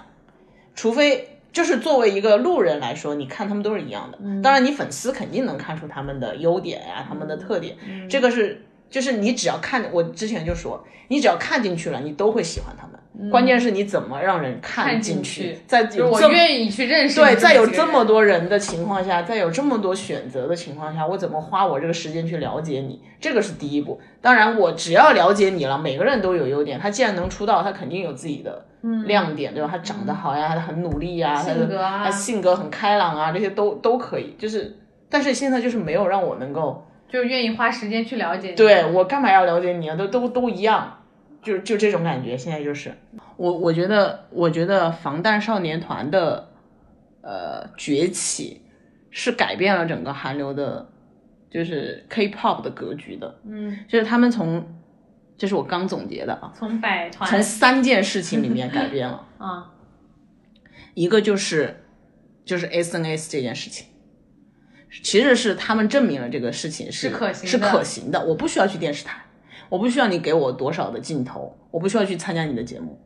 [0.74, 4.18] 除非就是作为一个路人来说，你看他们都是一样的。
[4.43, 7.76] 当然，你粉丝肯定能看出他们的优点呀、他们的特点，
[8.09, 8.64] 这个是。
[8.91, 13.30] 就是你只要看，我之前就说，你只要看进去了，你都会喜欢他们。
[13.30, 23.03] 关键是你怎么让人看看进进去在就是我愿意去认识对，在有这么多人的情况下，在有这么多选择的情况下，我怎么花我这个时间去了解你？
[23.20, 24.01] 这个是第一步。
[24.22, 26.78] 当然，我只要了解你了，每个人都有优点。
[26.80, 28.64] 他既然能出道，他肯定有自己的
[29.07, 29.68] 亮点，对吧？
[29.70, 34.34] 他长得好呀，他很努力呀，他的性格啊他性格很开朗啊，这些都都可以。
[34.38, 34.78] 就是，
[35.11, 38.55] 但是现在就是没有让我能够，就愿意花时间去了解你。
[38.55, 39.97] 对我干嘛要了解你啊？
[39.97, 40.97] 都都都一样。
[41.43, 42.95] 就就这种感觉，现在就是
[43.39, 46.51] 我，我觉得，我觉得防弹少年团的
[47.23, 48.61] 呃崛起
[49.11, 50.87] 是改变了整个韩流的，
[51.51, 53.41] 就是 K-pop 的格局的。
[53.47, 54.63] 嗯，就是他们从，
[55.39, 59.73] 这是我刚总结的啊，从百团从三件事情里面改变了， 啊，
[60.93, 61.85] 一个就是
[62.45, 63.87] 就是 SNS 这件事情。
[65.03, 68.24] 其实是他们证明了这个事情是是可行的是可行的。
[68.24, 69.16] 我不需要去电视台，
[69.68, 72.99] 我不需要你给我多少的镜头，我不需要去参加你的节目，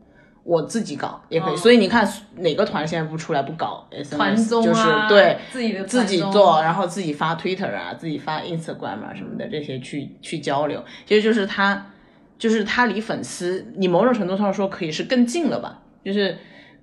[0.42, 1.54] 我自己搞也可以。
[1.54, 11.90] 哦所以你看哪个团现在不出来不搞 SNS，团综啊就是对自己的自团综己做，然后自己发 Twitter 啊，自己发 Instagram 啊什么的这些去去交流，其实就是他
[12.38, 16.36] 就是他离粉丝，你某种程度上说可以是更近了吧，就是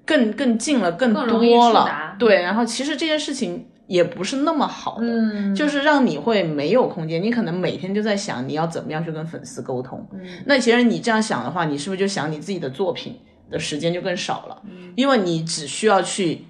[0.06, 2.42] 更更近了，更多了，对。
[2.42, 10.08] 然后其实这件事情也不是那么好的，嗯，就是让你会没有空间，你可能每天就在想你要怎么样去跟粉丝沟通。
[10.14, 10.26] 嗯。
[10.46, 13.20] 那其实你这样想的话，你是不是就想你自己的作品
[13.50, 14.62] 的时间就更少了？
[14.64, 14.94] 嗯。
[14.96, 16.46] 因为你只需要去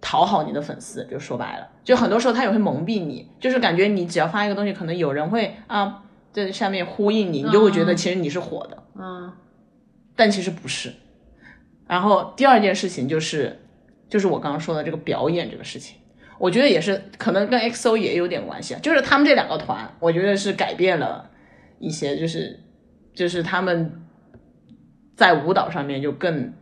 [0.00, 9.32] 讨好你的粉丝，就说白了，就很多时候他也会蒙蔽你，就是感觉你只要发一个东西，可能有人会啊在下面呼应你，你就会觉得嗯其实你是火的，嗯。
[10.14, 10.92] 但其实不是。
[11.88, 13.60] 然后第二件事情就是，
[14.08, 15.96] 就是我刚刚说的这个表演这个事情，
[16.42, 21.30] 我觉得也是可能跟 XO 也有点关系啊，就是他们这两个团，我觉得是改变了
[21.78, 22.58] 一些，就是
[23.14, 24.02] 就是他们
[25.14, 26.52] 在舞蹈上面就更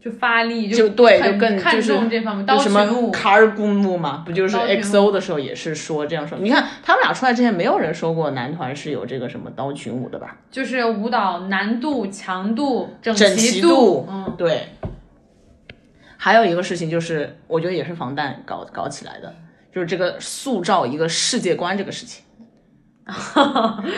[0.00, 6.38] 就发力就对，就更看就是重这方面，刀就什么群舞卡尔古姆嘛，不就是刀群 XO 的时候也是说这样说？
[6.40, 10.38] 你看他们俩出来之前，没有人说过男团是有这个什么刀群舞的吧？
[10.52, 14.68] 就是舞蹈难度、强度、整整齐齐度嗯，对。
[16.16, 19.34] 还有一个事情就是，我觉得也是防弹搞搞起来的，
[19.72, 22.24] 就是这个塑造一个世界观这个事情，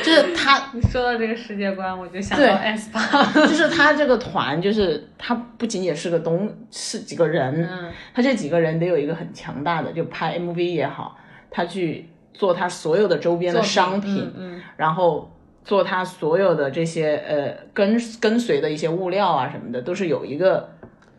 [0.05, 3.01] 就是他 你说到这个世界观，我就想到 S 八，
[3.47, 7.91] 就是他这个团，就是他不仅仅是个东，是几个人，嗯。
[8.13, 11.17] 他这几个人得有一个很强大的，就拍 MV 也好，
[11.51, 14.61] 他去做他所有的周边的商品，嗯。
[14.77, 15.33] 然后
[15.65, 20.69] 做他所有的这些呃跟跟随的一些物料啊什么的，都是有一个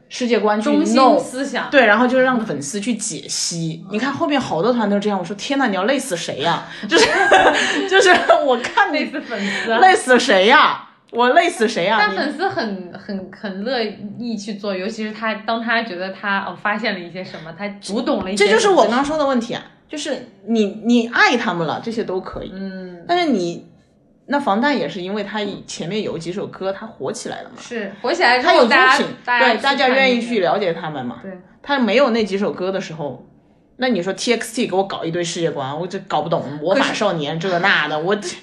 [0.10, 1.20] 世界观去中心弄。
[1.20, 3.86] 思想，对，然后就让粉丝去解析。
[3.92, 7.08] 你看后面好多团都这样，我说天呐，你要累死谁呀、就是
[7.88, 8.10] 就是
[8.46, 13.82] 我看你类似粉丝，累死谁呀、我累死谁呀、你但粉丝很很很乐
[14.18, 23.66] 意去做，尤其是他当他觉得他哦发现了一些什么，他读懂了一些这，就是我刚刚说的问题啊，就是你你爱他们了，这些都可以，嗯但是你
[24.32, 31.18] 那防弹也是因为他以前面有几首歌他火起来了嘛，是火起来之他有后，作大家品，对大家愿意去了解他们嘛。
[31.22, 31.32] 对，
[31.64, 33.28] 他没有那几首歌的时候，
[33.78, 38.36] 那你说 TXT 给我搞一堆世界观，我这搞不懂魔法少年这那的，我这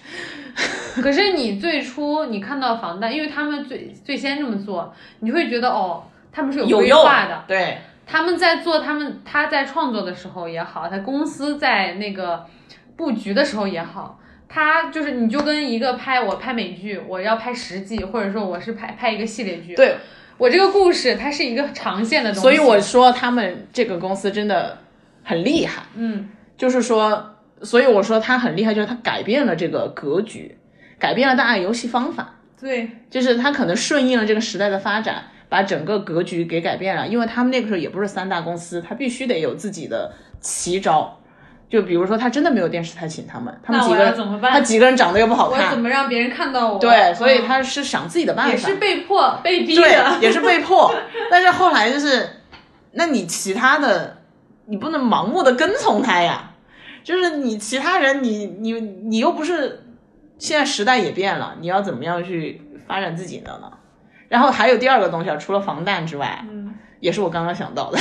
[1.01, 7.45] 可是你最初你看到防弹，因为他们最最先这么做，你会觉得哦，他们是有规划的。
[7.47, 12.45] 对，他们在做他们他在创作的时候也好，他公司在那个
[12.97, 14.18] 布局的时候也好，
[14.49, 19.97] 他就是你就跟一个拍我拍美剧，我要拍十季，或者说我是拍拍一个系列剧，对，
[20.38, 24.78] 我这个故事它是一个长线的东西，所以我说他们这个公司真的
[25.22, 26.28] 很厉害，嗯。
[26.57, 30.57] 就是说，所以我说他很厉害，就是他改变了这个格局，
[30.99, 32.36] 改变了大家游戏方法。
[32.59, 32.88] 对。
[33.11, 41.18] 就是他可能顺应了这个时代的发展，把把整个格局给改变了，因为他们那个时候也不是三大公司，他必须得有自己的奇招。
[41.69, 46.79] 就比如说，他真的没有电视台请他们，他们几个人怎么办他几个人长得又不好看我怎看，么让别人看到我？
[46.79, 50.95] 对，所以嗯他是想自己的办法，也是被迫被逼对的，，也是被迫。
[51.31, 52.29] 但是后来就是，
[52.93, 54.19] 那你其他的，
[54.67, 56.53] 你不能盲目的跟从他呀。
[57.03, 59.85] 就是你其他人你，你你又不是
[60.39, 63.71] 现在时代也变了，你要怎么样去发展自己的呢？
[64.29, 67.99] 然后还有第二个东西啊，除了防弹之外，嗯，也是我刚刚想到的，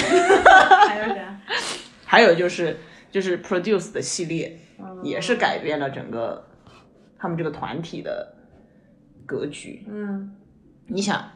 [0.87, 1.39] 还有啥？
[2.03, 2.79] 还有就是
[3.15, 6.45] 就是 Produce 的系列，嗯也是改变了整个
[7.17, 8.35] 他们这个团体的
[9.25, 9.85] 格局。
[9.87, 10.35] 嗯
[10.87, 11.31] 你想，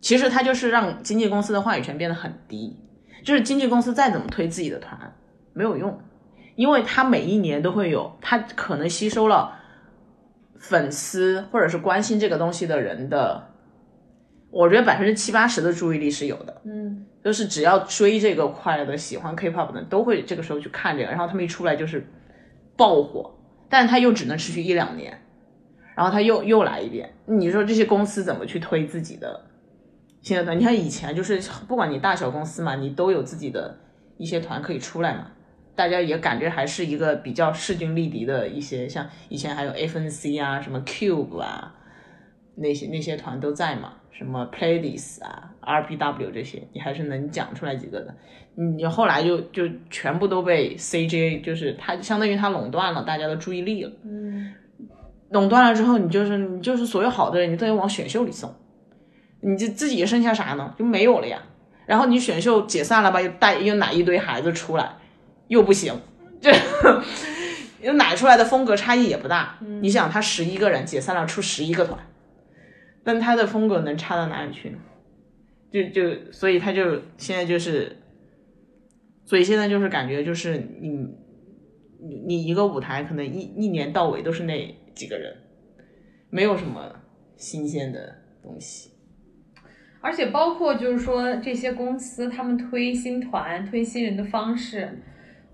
[0.00, 2.76] 其实它就是让经纪公司的话语权变得很低，
[3.24, 5.14] 就是经纪公司再怎么推自己的团
[5.52, 6.00] 没有用，
[6.56, 9.56] 因为他每一年都会有，他可能吸收了
[10.58, 13.51] 粉丝或者是关心这个东西的人的，
[14.52, 22.06] 我觉得百分之七八十的注意力是有的，嗯就是只要追这个块的、喜欢 K-pop 的，都会这个时候去看这个，然后他们一出来就是
[22.76, 23.34] 爆火，
[23.70, 25.18] 但他又只能持续一两年，
[25.96, 27.12] 然后他又又来一遍。
[27.26, 29.46] 你说这些公司怎么去推自己的
[30.20, 30.58] 新的团？
[30.58, 33.78] 你看以前就是不管你大小公司嘛，你都有自己的
[34.18, 35.30] 一些团可以出来嘛，
[35.74, 41.74] 大家也感觉还是一个比较势均力敌的一些，像以前还有 FNC 啊、什么 Cube 啊，
[42.56, 48.14] 那些那些团都在嘛，什么 Playlist 啊、RPW 这些，你还是能讲出来几个的。
[48.54, 53.92] 你后来就就全部都被 CJ，就是它相当于它垄断了大家的注意力了。
[54.04, 54.52] 嗯
[55.30, 58.54] 垄断了之后，你就是你就是所有好的人，你都得往选秀里送，
[59.40, 60.74] 你就自己剩下啥呢？
[60.78, 61.42] 就没有了呀。
[61.86, 64.96] 然后你选秀解散了吧，又带又奶一堆孩子出来，
[65.48, 65.98] 又不行，
[66.38, 66.52] 这
[67.80, 69.58] 又奶出来的风格差异也不大。
[69.80, 71.98] 你想，他十一个人解散了，出十一个团，
[73.04, 74.78] 但他的风格能差到哪里去呢？
[75.70, 77.96] 就就所以他就现在就是，
[79.24, 80.90] 所以现在就是感觉就是你
[82.00, 85.34] 你你一个舞台可能一一年到尾都是那几个人，
[86.28, 86.94] 没有什么
[87.36, 88.90] 新鲜的东西。
[90.02, 94.98] 而且包括就是说这些公司他们推新团、推新人的方式，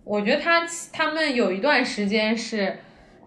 [0.05, 2.77] 我觉得他他们有一段时间是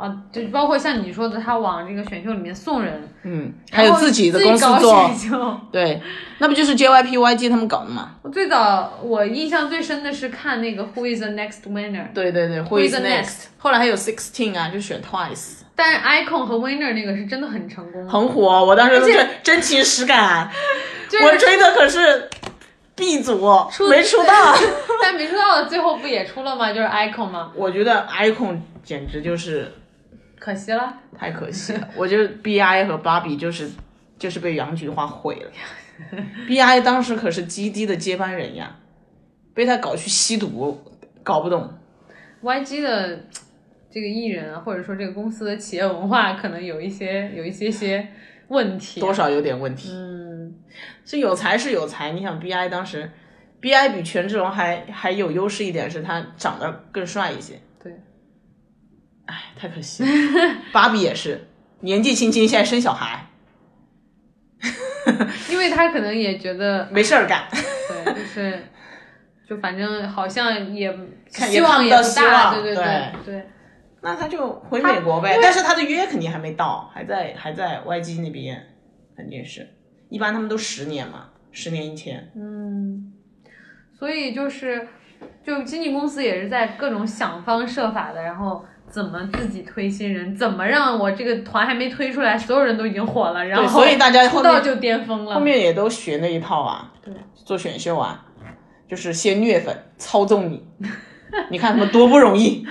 [0.02, 5.62] 啊，就包括像你说的，他往这个选秀里面送人，嗯，还有自己的公司搞做。
[5.72, 6.02] 对，
[6.39, 8.16] 那不就是 JYP YG 他们搞的嘛？
[8.24, 13.45] 我最早我印象最深的是看那个 Who is the Next Winner，对对对，Who is the next？
[13.60, 20.49] 后来还有 Sixteen 啊，就选 Twice，但是 Icon 和 Winner 那个是真的很成功，很火，我当时都是真情实感，
[21.08, 22.28] 就是我追的可是
[22.95, 23.36] B 组，
[23.88, 24.56] 没出道。
[25.02, 26.74] 但没出道的最后不也出了吗？
[26.74, 27.52] 就是 Icon 吗？
[27.56, 29.72] 我觉得 Icon 简直就是
[30.41, 30.91] 可惜了。
[31.15, 33.69] 太可惜了，我觉得 BI 和芭比就是
[34.17, 35.51] 就是被杨菊花毁了。
[36.47, 38.75] BI 当时可是基地的接班人呀，
[39.53, 40.83] 被他搞去吸毒，
[41.21, 41.71] 搞不懂。
[42.41, 43.19] YG 的
[43.91, 48.07] 这个艺人啊，或者说这个公司的企业文化，可能有一些有一些些
[48.47, 48.99] 问题。
[48.99, 49.91] 多少有点问题。
[49.91, 50.55] 嗯，
[51.05, 53.11] 是有才是有才，你想 BI 当时
[53.61, 57.59] ，BI 比权志龙还还有优势一点，是他长得更帅一些。
[59.32, 60.09] 对，哎，太可惜了。
[60.71, 61.47] 芭比也是
[61.82, 63.27] 年纪轻轻，现在生小孩，
[65.49, 67.47] 因为他可能也觉得，没事儿干。
[67.51, 68.63] 对，就是
[69.47, 70.91] 就反正好像也
[71.34, 73.45] 看希望也看不大，对对对对。
[74.03, 78.67] 那他就回美国呗，但是他的约肯定还没到，还在还在 YG 那边，
[79.15, 79.67] 肯定是。
[80.09, 82.32] 一般他们都十年嘛，十年一签。
[82.36, 83.13] 嗯，
[83.93, 84.88] 所以就是，
[85.43, 95.35] 就经纪公司也是在各种想方设法的，然后怎么自己推新人，怎么让我这个团还没推出来，所有人都已经火了，然，后所以大家后面出道就巅峰了。
[95.35, 98.25] 后面也都学那一套啊，对，做选秀啊，
[98.89, 100.61] 就是先虐粉，操纵你，
[101.49, 102.67] 你看他们多不容易，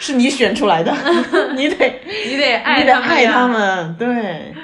[0.00, 0.92] 是你选出来的，
[1.54, 3.48] 你得你得爱你得他们爱他。
[3.48, 4.54] 们，对，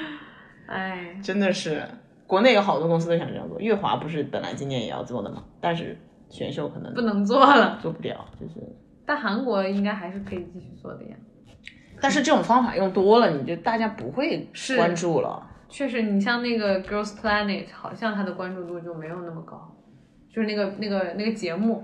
[0.65, 1.81] 哎，真的是，
[2.25, 5.97] 国内有好多公司都想这样做，乐华不是本来今年也要做的嘛，但是
[6.29, 7.79] 选秀可能不能做了。
[7.81, 8.55] 做不了，就是。
[9.07, 11.15] 但韩国应该还是可以继续做的呀。
[11.99, 15.41] 但是这种方法用多了，你就大家不会是关注了。
[15.67, 19.75] 确实，你像那个 Girls Planet，好像它的关注度就没有那么高，
[20.31, 21.83] 就是那个那个那个节目。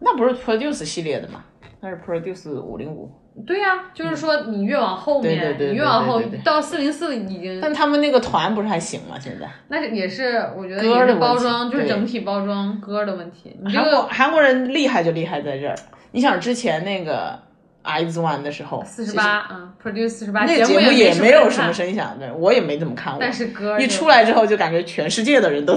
[0.00, 1.44] 那不是 Produce 系列的吗？
[1.80, 3.10] 那是 Produce 五零五。
[3.46, 9.18] 对呀、就是说你越往后面，对对对对你越往后到四零四已经，但他们那个团不是还行吗？
[9.18, 13.56] 现在那也是我觉得歌也是的包装，就是整体包装歌的问题。
[13.64, 15.74] 你这韩国个韩国人厉害就厉害在这儿。
[16.12, 17.38] 你想之前那个
[17.82, 23.18] X One 的时候，四十八，嗯，Produce 四十八，那个节目目也没没有什么声响，对我也没怎么看过。
[23.20, 25.76] 但是歌一出来之后，就感觉全世界的人都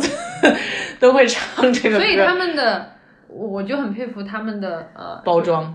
[0.99, 2.91] 都会唱这个歌，所以他们的，
[3.27, 5.73] 我就很佩服他们的呃包装、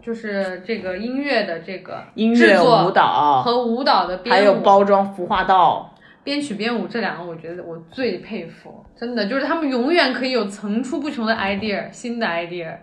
[0.00, 5.92] 就是这个音乐的这个音乐、制作舞蹈，和舞蹈的编舞，还有包装、服化道。
[6.22, 12.74] 编曲编舞这两个，我觉得我最佩服，真的就是他们永远可以有层出不穷的 idea，新的 idea。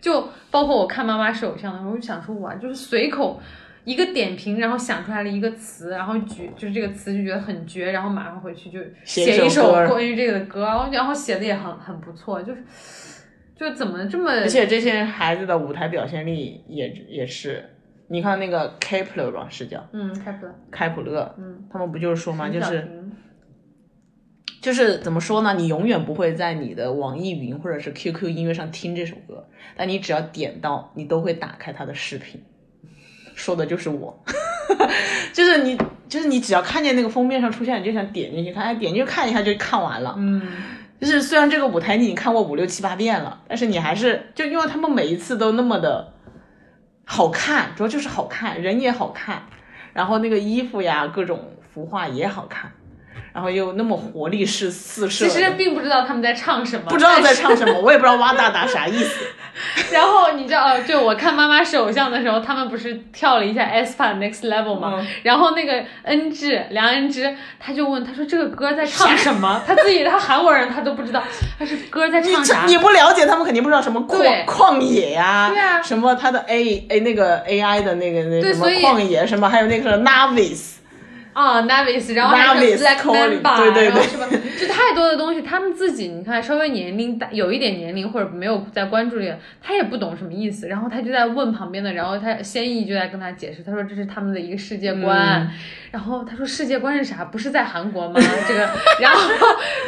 [0.00, 3.40] 就包括我看《妈妈是偶像》的时候，我就想说，哇，就是随口
[3.84, 12.62] 一个点评，然后想出来了一个词，然后绝就是这个词就觉得很绝，然后马上回去就写一首关于这个的歌，然后然后写的也很很不错，就是
[13.56, 17.62] 就怎么这么而且这些孩子的舞台表现力也也是，
[18.08, 23.12] 你看那个 Kepler 吧，是叫嗯开普勒，开普勒，嗯，他们不就是说嘛，就是婷
[24.64, 25.52] 就是怎么说呢？
[25.52, 29.46] 你永远不会在你的网易云或者是 QQ 音乐上听这首歌，
[29.76, 32.42] 但你只要点到，你都会打开它的视频。
[33.34, 34.24] 说的就是我，
[35.34, 35.76] 就是你，
[36.08, 40.14] 就是你只要看见那个封面上出现，你就想点进去看，哎，点进去看一下就看完了。
[40.16, 40.40] 嗯，
[40.98, 46.14] 就是虽然这个舞台你已经看过五六七八遍了，但是你还是就因为他们每一次都那么的
[47.04, 49.42] 好看，主要就是好看，人也好看，
[49.92, 52.72] 然后那个衣服呀，各种服化也好看，
[53.34, 59.26] 然后又那么活力是四射，其实并不知道他们在唱什么，不知道在唱什么，我也不知道哇哒哒啥意思。
[59.92, 64.94] 然后你知道，就我看《妈妈是偶像》的时候，他们不是跳了一下 aespa Next Level 吗？
[64.98, 69.60] 嗯然后那个恩智梁恩之，他就问他说这个歌在唱什么？
[69.66, 71.20] 他自己他韩国人他都不知道，
[71.58, 72.68] 他是歌在你唱啥这？
[72.68, 80.74] 你不了解，他们肯定不知道什么对旷旷野呀、对啊什么他的 A A 那个 AI 的那个那什么旷野，什么还有那个 Navis，
[81.34, 84.40] 啊、n a v i s 然后还有 Black Calling，Mamba，对对对？
[84.56, 95.50] 就太多的东西，他们自己你看稍微年龄大，有一点年龄或者没有在关注这个，他也不懂什么意思，然后他就在问旁边的，然后他先意就在跟他解释，他说这是他们的一个世界观，嗯
[95.94, 97.24] 然后他说世界观是啥？
[97.26, 98.20] 不是在韩国吗？
[98.48, 98.68] 这个，
[99.00, 99.20] 然后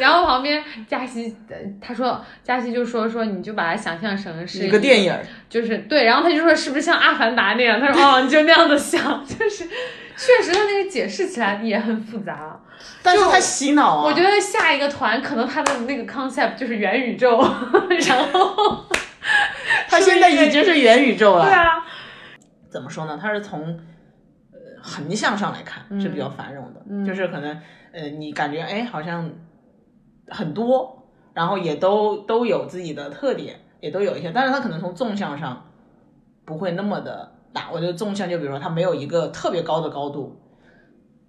[0.01, 5.13] 然后旁边佳熙，呃他说佳熙就说说你就把它想象成是一个电影，
[5.49, 7.81] 就是对，然后他就说是不是像《阿凡达》那样？
[7.81, 9.65] 他说哦，你就那样的想，就是
[10.17, 12.59] 确实他那个解释起来也很复杂。
[13.03, 14.05] 但是他洗脑啊。
[14.05, 17.39] 我觉得下一个团可能他的那个 concept 就是元宇宙，
[18.09, 18.85] 然后
[19.89, 21.45] 他现在已经是元宇宙了。
[21.45, 21.85] 对啊，
[22.71, 23.19] 怎么说呢？
[23.21, 23.61] 他是从
[24.53, 27.61] 呃横向上来看是比较繁荣的，嗯就是可能
[27.93, 29.31] 呃你感觉哎好像
[30.29, 35.71] 很多，然后也都都有自己的特点，也都有一些，但是他可能从纵向上
[36.45, 37.71] 不会那么的大。
[37.73, 40.37] 我觉得纵向就比如说它没有一个特别高的高度，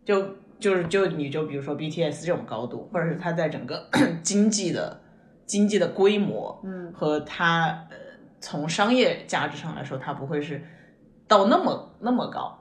[0.03, 3.87] 就就是就你就比如说 BTS 这种高度，或者是它在整个
[4.21, 4.99] 经济的
[5.45, 7.97] 经济的规模，嗯，和它呃
[8.41, 10.61] 从商业价值上来说，它不会是
[11.27, 12.59] 到那么那么高，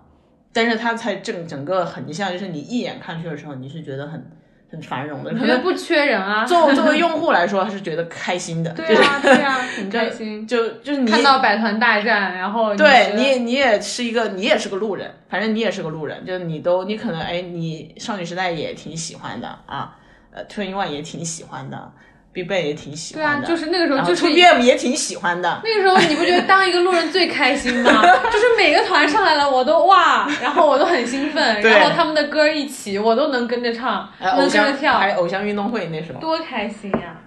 [0.52, 4.30] 但是它才整整个横向，就是你一眼看去的时候，你是觉得很
[4.68, 6.44] 很繁荣的，可能我觉得不缺人啊。
[6.44, 10.46] 作作为用户来说，他是觉得开心的， 对啊，对啊，很开心。
[10.46, 19.96] 就就是你看到百团大战，然后你对你也你也是一个你也是个路人，反正你也是个路人，就是你都你可能哎，你少女时代也挺喜欢的啊，
[20.32, 21.92] 呃，Twenty One 也挺喜欢的
[22.36, 27.90] ，BigBang 也挺喜欢对啊，就是那个时候就是 2PM 也挺喜欢的，那个时候你不觉得当一个路人最开心吗？
[28.30, 37.18] 就是每个团上来了，我都哇，然后我都很兴奋，然后他们的歌一起，我都能跟着唱，能跟着跳，还有偶像运动会那时候，多开心呀！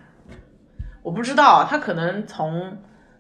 [1.01, 2.78] 我不知道，他可能从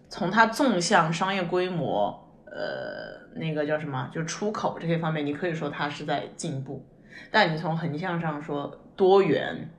[0.07, 6.85] 从他纵向商业规模，呃，那个叫什么，就出口这些方面，你可以说他是在进步，
[7.31, 9.71] 但你从横向上说多元，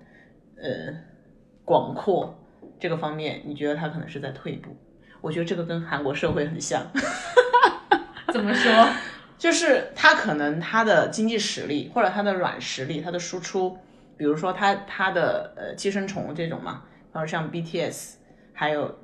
[0.57, 0.93] 呃，
[1.71, 2.37] 广阔
[2.81, 4.77] 这个方面，你觉得他可能是在退步。
[5.21, 6.85] 我觉得这个跟韩国社会很像，
[8.33, 8.89] 怎么说？
[9.39, 13.79] 就是他可能他的经济实力或者他的软实力，他的输出，
[14.17, 18.15] 比如说他他的呃寄生虫这种嘛，然后像 BTS，
[18.53, 18.99] 还有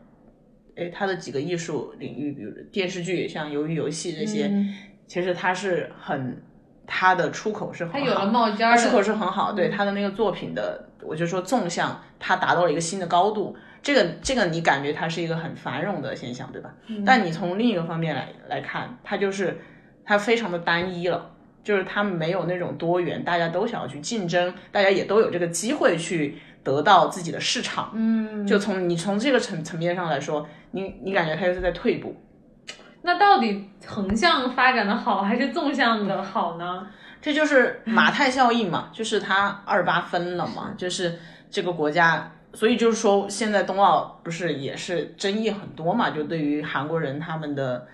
[0.74, 4.74] 哎他的几个艺术领域，比如电视剧，像鱿鱼游戏这些，嗯
[5.06, 6.42] 其实他是很
[6.87, 13.56] 他的出口是很好，他有了冒尖儿出口，是很好，对他的那个作品的，我就说纵向，它达到了一个新的高度。
[13.82, 16.73] 这个这个你感觉它是一个很繁荣的现象，对吧？
[17.05, 19.60] 但你从另一个方面来来看，它就是
[20.05, 21.31] 它非常的单一了，
[21.62, 27.93] 就是它没有那种多元，大家都想要去竞争，大家也都有这个机会去得到自己的市场。
[27.94, 32.16] 嗯，就从你从这个层层面上来说，你你感觉它就是在退步。
[33.07, 36.89] 那到底横向发展的好还是纵向的好呢？
[37.23, 41.19] 这就是马太效应嘛，就是它二八分了嘛，就是
[41.49, 47.87] 这个国家，所以就是说现在冬奥不是也是争议很多嘛，就对于韩国人他们的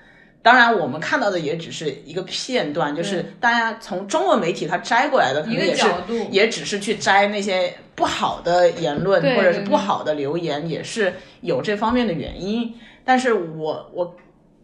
[0.43, 12.75] 当然，我们看到的也只是一个片段，就是大家从中文媒体它摘过来的，可能一个也是角度也只是去摘那些不好的言论或者是不好的留言，也是有这方面的原因。
[13.05, 14.17] 但是我我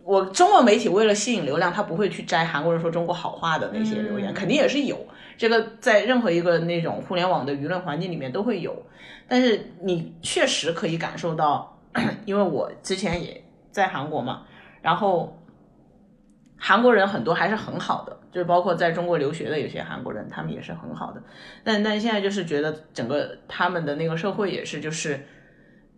[0.09, 4.97] 我中文媒体为了吸引流量，他不会去摘韩国人说中国好话的那些留言，嗯肯定也是有。
[5.36, 8.74] 这个在任何一个那种互联网的舆论环境里面都会有，
[9.28, 11.78] 但是你确实可以感受到，
[12.24, 14.47] 因为我之前也在韩国嘛，
[14.80, 15.39] 然后
[16.56, 21.22] 韩国人很多还是很好的，就是包括在中国留学的有些韩国人，他们也是很好的。
[21.62, 25.20] 但但现在就是觉得整个他们的那个社会也是就是，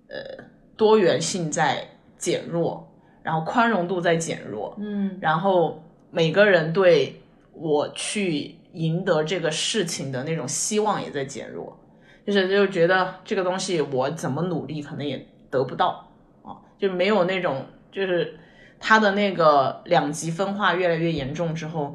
[0.09, 0.45] 呃，
[0.77, 1.87] 多元性在
[2.19, 2.90] 减弱，
[3.31, 5.17] 然后宽容度在减弱，嗯。
[5.21, 5.81] 然后
[6.11, 11.79] 每个人对我去赢得这个事情的那种希望也在减弱，
[12.27, 16.09] 就是就觉得这个东西我怎么努力可能也得不到
[16.43, 18.37] 啊，就没有那种就是
[18.81, 21.95] 他的那个两极分化越来越严重之后，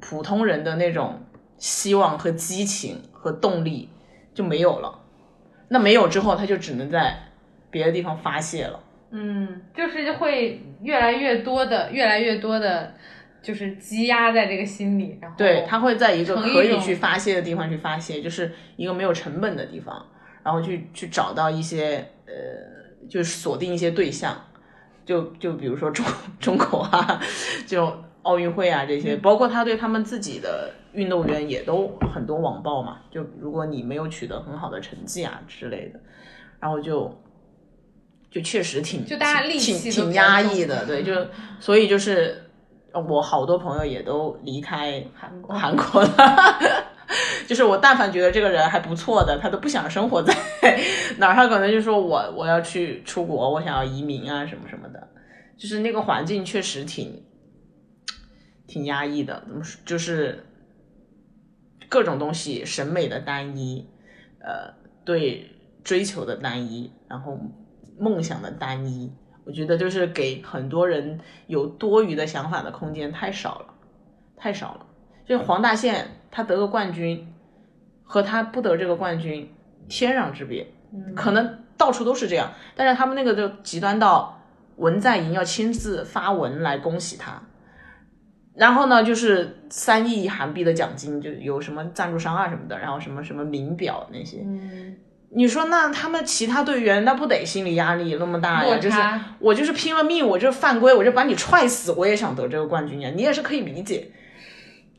[0.00, 1.20] 普通人的那种
[1.58, 3.90] 希望和激情和动力
[4.32, 5.00] 就没有了，
[5.68, 7.14] 那没有之后他就只能在
[7.70, 8.80] 别的地方发泄了。
[9.14, 12.94] 嗯，就是会越来越多的，越来越多的，
[13.42, 20.02] 就是积压在这个心里，然后对，他会在一个可以去发泄的地方去发泄，就是一个没有成本的地方，
[20.42, 22.32] 然后去去找到一些呃，
[23.06, 24.34] 就是锁定一些对象，
[25.04, 26.02] 就就比如说中
[26.40, 27.20] 中国啊，
[27.66, 36.00] 就奥运会啊这些，包括他对他们自己的运动员也都很多网暴嘛，就如果你没有取得很好的成绩啊之类的，
[36.58, 37.14] 然后就。
[38.32, 41.12] 就确实挺就大家戾挺挺压抑的，对，就
[41.60, 42.42] 所以就是
[42.92, 46.16] 呃我好多朋友也都离开韩国韩国了，
[47.46, 50.34] 就是我但凡觉得这个人还不错的，他都不想生活在
[51.18, 55.08] 哪儿，他可能就说我我要去出国，我想要移民啊什么什么的，
[55.58, 57.22] 就是那个环境确实挺
[58.66, 60.46] 挺压抑的，怎么说就是
[61.90, 63.86] 各种东西审美的单一，
[64.40, 64.72] 呃，
[65.04, 65.50] 对
[65.84, 67.38] 追求的单一，然后
[68.02, 69.12] 梦想的单一，
[69.44, 73.66] 我觉得就是给很多人有多余的想法的空间太少了，
[74.36, 74.86] 太少了。
[75.24, 77.32] 就黄大宪他得个冠军，
[78.02, 79.48] 和他不得这个冠军
[79.88, 80.66] 天壤之别，
[81.14, 84.42] 可能到处都是这样，但是他们那个就极端到
[84.76, 87.40] 文在寅要亲自发文来恭喜他。
[88.54, 94.94] 然后呢，就是三亿韩币的奖金，就有什么赞助商啊什么的，然后什么什么名表那些，嗯，
[95.34, 98.78] 你说那他们其他队员那不得心理压力那么大呀？
[98.78, 98.98] 就是
[99.38, 104.10] 我就是拼了命，我就犯规，我就把你踹死，我也想得这个冠军呀，你也是可以理解，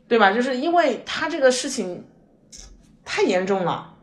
[0.07, 0.31] 对吧？
[0.31, 2.03] 就是因为他这个事情
[3.05, 3.93] 太严重了，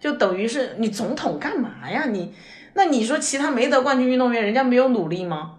[0.00, 2.06] 就等于是你总统干嘛呀？
[2.06, 2.34] 你
[2.74, 5.52] 那你说其他没得冠军运动员，人家没有努力吗？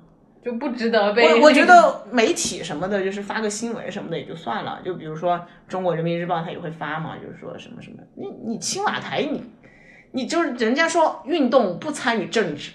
[0.44, 9.44] 就不值得被我我觉得媒体什么的，就是发个新闻什么的也就算了，就比如说中国人民日报，他也会发嘛，就是说什么什么，你你青瓦台你
[10.12, 12.72] 你就是人家说运动不参与政治，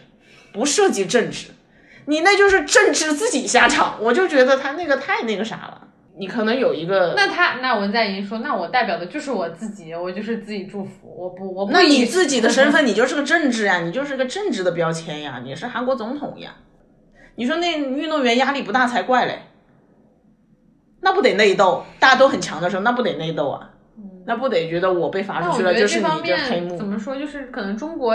[0.53, 1.49] 不涉及政治，
[2.07, 5.89] 你那就是政治自己下场，我就觉得他那个太那个啥了。
[6.15, 16.55] 你可能有一个，那他那文在寅说，那我代表的就是我自己，我就是自己祝福，我不我不那以你自己的身份，你就是个政治呀，你就是个政治的标签呀，你是韩国总统呀。
[17.37, 19.41] 你说那运动员压力不大才怪嘞，
[21.01, 21.83] 那不得内斗？
[21.99, 23.71] 大家都很强的时候，那不得内斗啊？
[24.27, 26.87] 那不得觉得我被罚出去了，就是你这黑幕面怎。
[26.87, 28.15] 么说，就是可能中国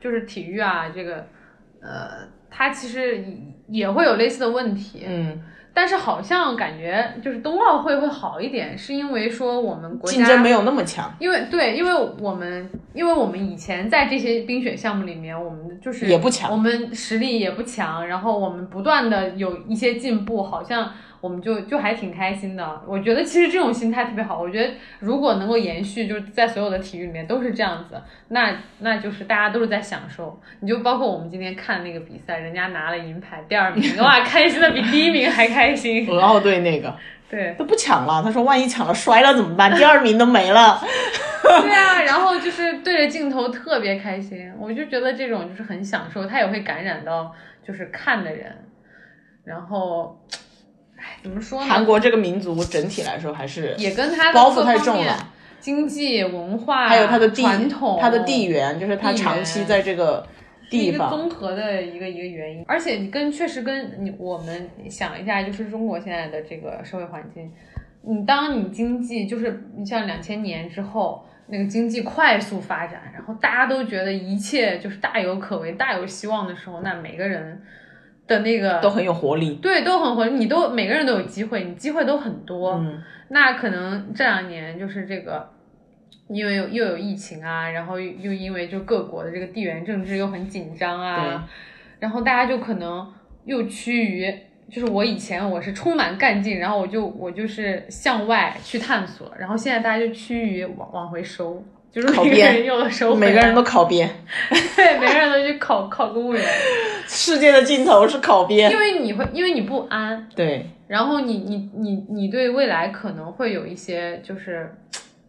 [0.00, 1.26] 就是体育啊，这个
[1.80, 3.24] 呃，它其实
[3.68, 5.42] 也会有类似的问题，嗯，
[5.74, 20.90] 但是好像感觉就是冬奥会会好一点，是因为说我们国家竞争没有那么强，因为对，因为我们因为我们以前在这些冰雪项目里面，我们就是也不强我们实力也不强，然后我们不断的有一些进步，好像
[21.22, 22.82] 我们就就还挺开心的。
[22.86, 30.38] 我觉得其实这种心态特别好，我觉得如果能够延续，就是在所有的体育里面都是这样子，那那就是大家都是在享受。
[30.60, 36.06] 你就包括我们今天看那个比赛，人家拿了银牌，第二名，哇，开心的比第一名还开心。
[36.10, 36.94] 俄奥队那个
[37.30, 39.72] 对，都不抢了，他说万一抢了摔了怎么办？
[39.74, 40.78] 第二名都没了。
[41.42, 47.32] 对啊， 然后就是对着镜头特别开心，我就觉得这种就是很享受，他也会感染到
[47.66, 48.52] 就是看的人，
[49.44, 50.20] 然后，
[51.02, 51.66] 哎，怎么说呢？
[51.66, 60.26] 韩国这个民族整体来说还是，也跟他的包袱太重了，经济文化还有它的地传统、它的地缘，就是它长期在这个
[60.70, 61.10] 是一个地方。
[61.10, 67.52] 综合的一个一个原因，而且你跟确实跟你我们想一下，就是中国现在的这个社会环境，
[68.02, 77.62] 你当你经济就是你像两千年之后那个经济快速发展，然后大家都觉得一切就是大有可为、大有希望的时候，那每个人
[78.26, 79.54] 的那个都很有活力。
[79.56, 82.72] 对，都很活，你都每个人都有机会，你机会都很多。
[82.72, 85.48] 嗯，那可能这两年就是这个，
[86.28, 91.48] 因为有又有疫情啊，然后又又因为就各国的这个地缘政治又很紧张啊，
[91.98, 93.12] 然后大家就可能
[93.44, 94.32] 又趋于，
[94.70, 101.62] 就是我以前我是充满干劲，然后我就我就是向外去探索，然后现在大家就趋于往往回收。
[101.92, 104.08] 就是考每个人编又收回每个人都考编，
[104.74, 106.42] 对，每个人都去考考公务员，
[107.06, 108.78] 世界的尽头是考编因。
[108.78, 114.74] 为你会，因为你不安，对，然后你你你你对未来可能会有一些就是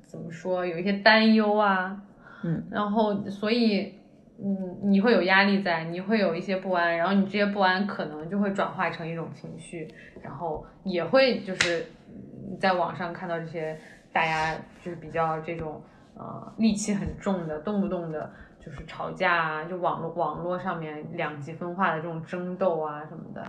[0.06, 1.98] 怎么说，有一些担忧啊，
[2.44, 3.94] 嗯，然后所以
[4.42, 9.86] 嗯你会有压力在，你会有一些不安，然后你这些不安可能就会转化成一种情绪，
[10.22, 13.78] 然后也会就是嗯在网上看到这些
[14.14, 15.82] 大家就是比较这种
[16.16, 18.32] 呃戾气很重的，动不动的。
[18.66, 23.46] 就是吵架啊，就网络网络上面两极分化的这种争斗啊什么的，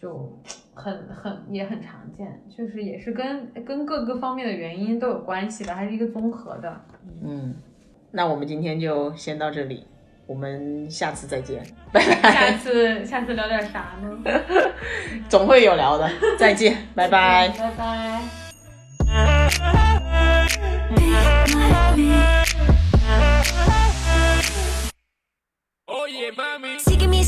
[0.00, 0.40] 就
[0.74, 6.80] 很很也很常见，就是也是跟跟各个方面的原因都有关系的，还是一个综合的。
[7.24, 7.52] 嗯，
[8.12, 9.84] 那我们今天就先到这里，
[10.28, 11.60] 我们下次再见，
[11.92, 12.30] 拜拜。
[12.30, 14.30] 下次下次聊点啥呢？
[15.28, 16.08] 总会有聊的，
[16.38, 17.48] 再见，拜拜。
[17.58, 18.41] 拜拜。
[25.88, 26.30] Oh yeah,
[26.78, 27.24] Sígueme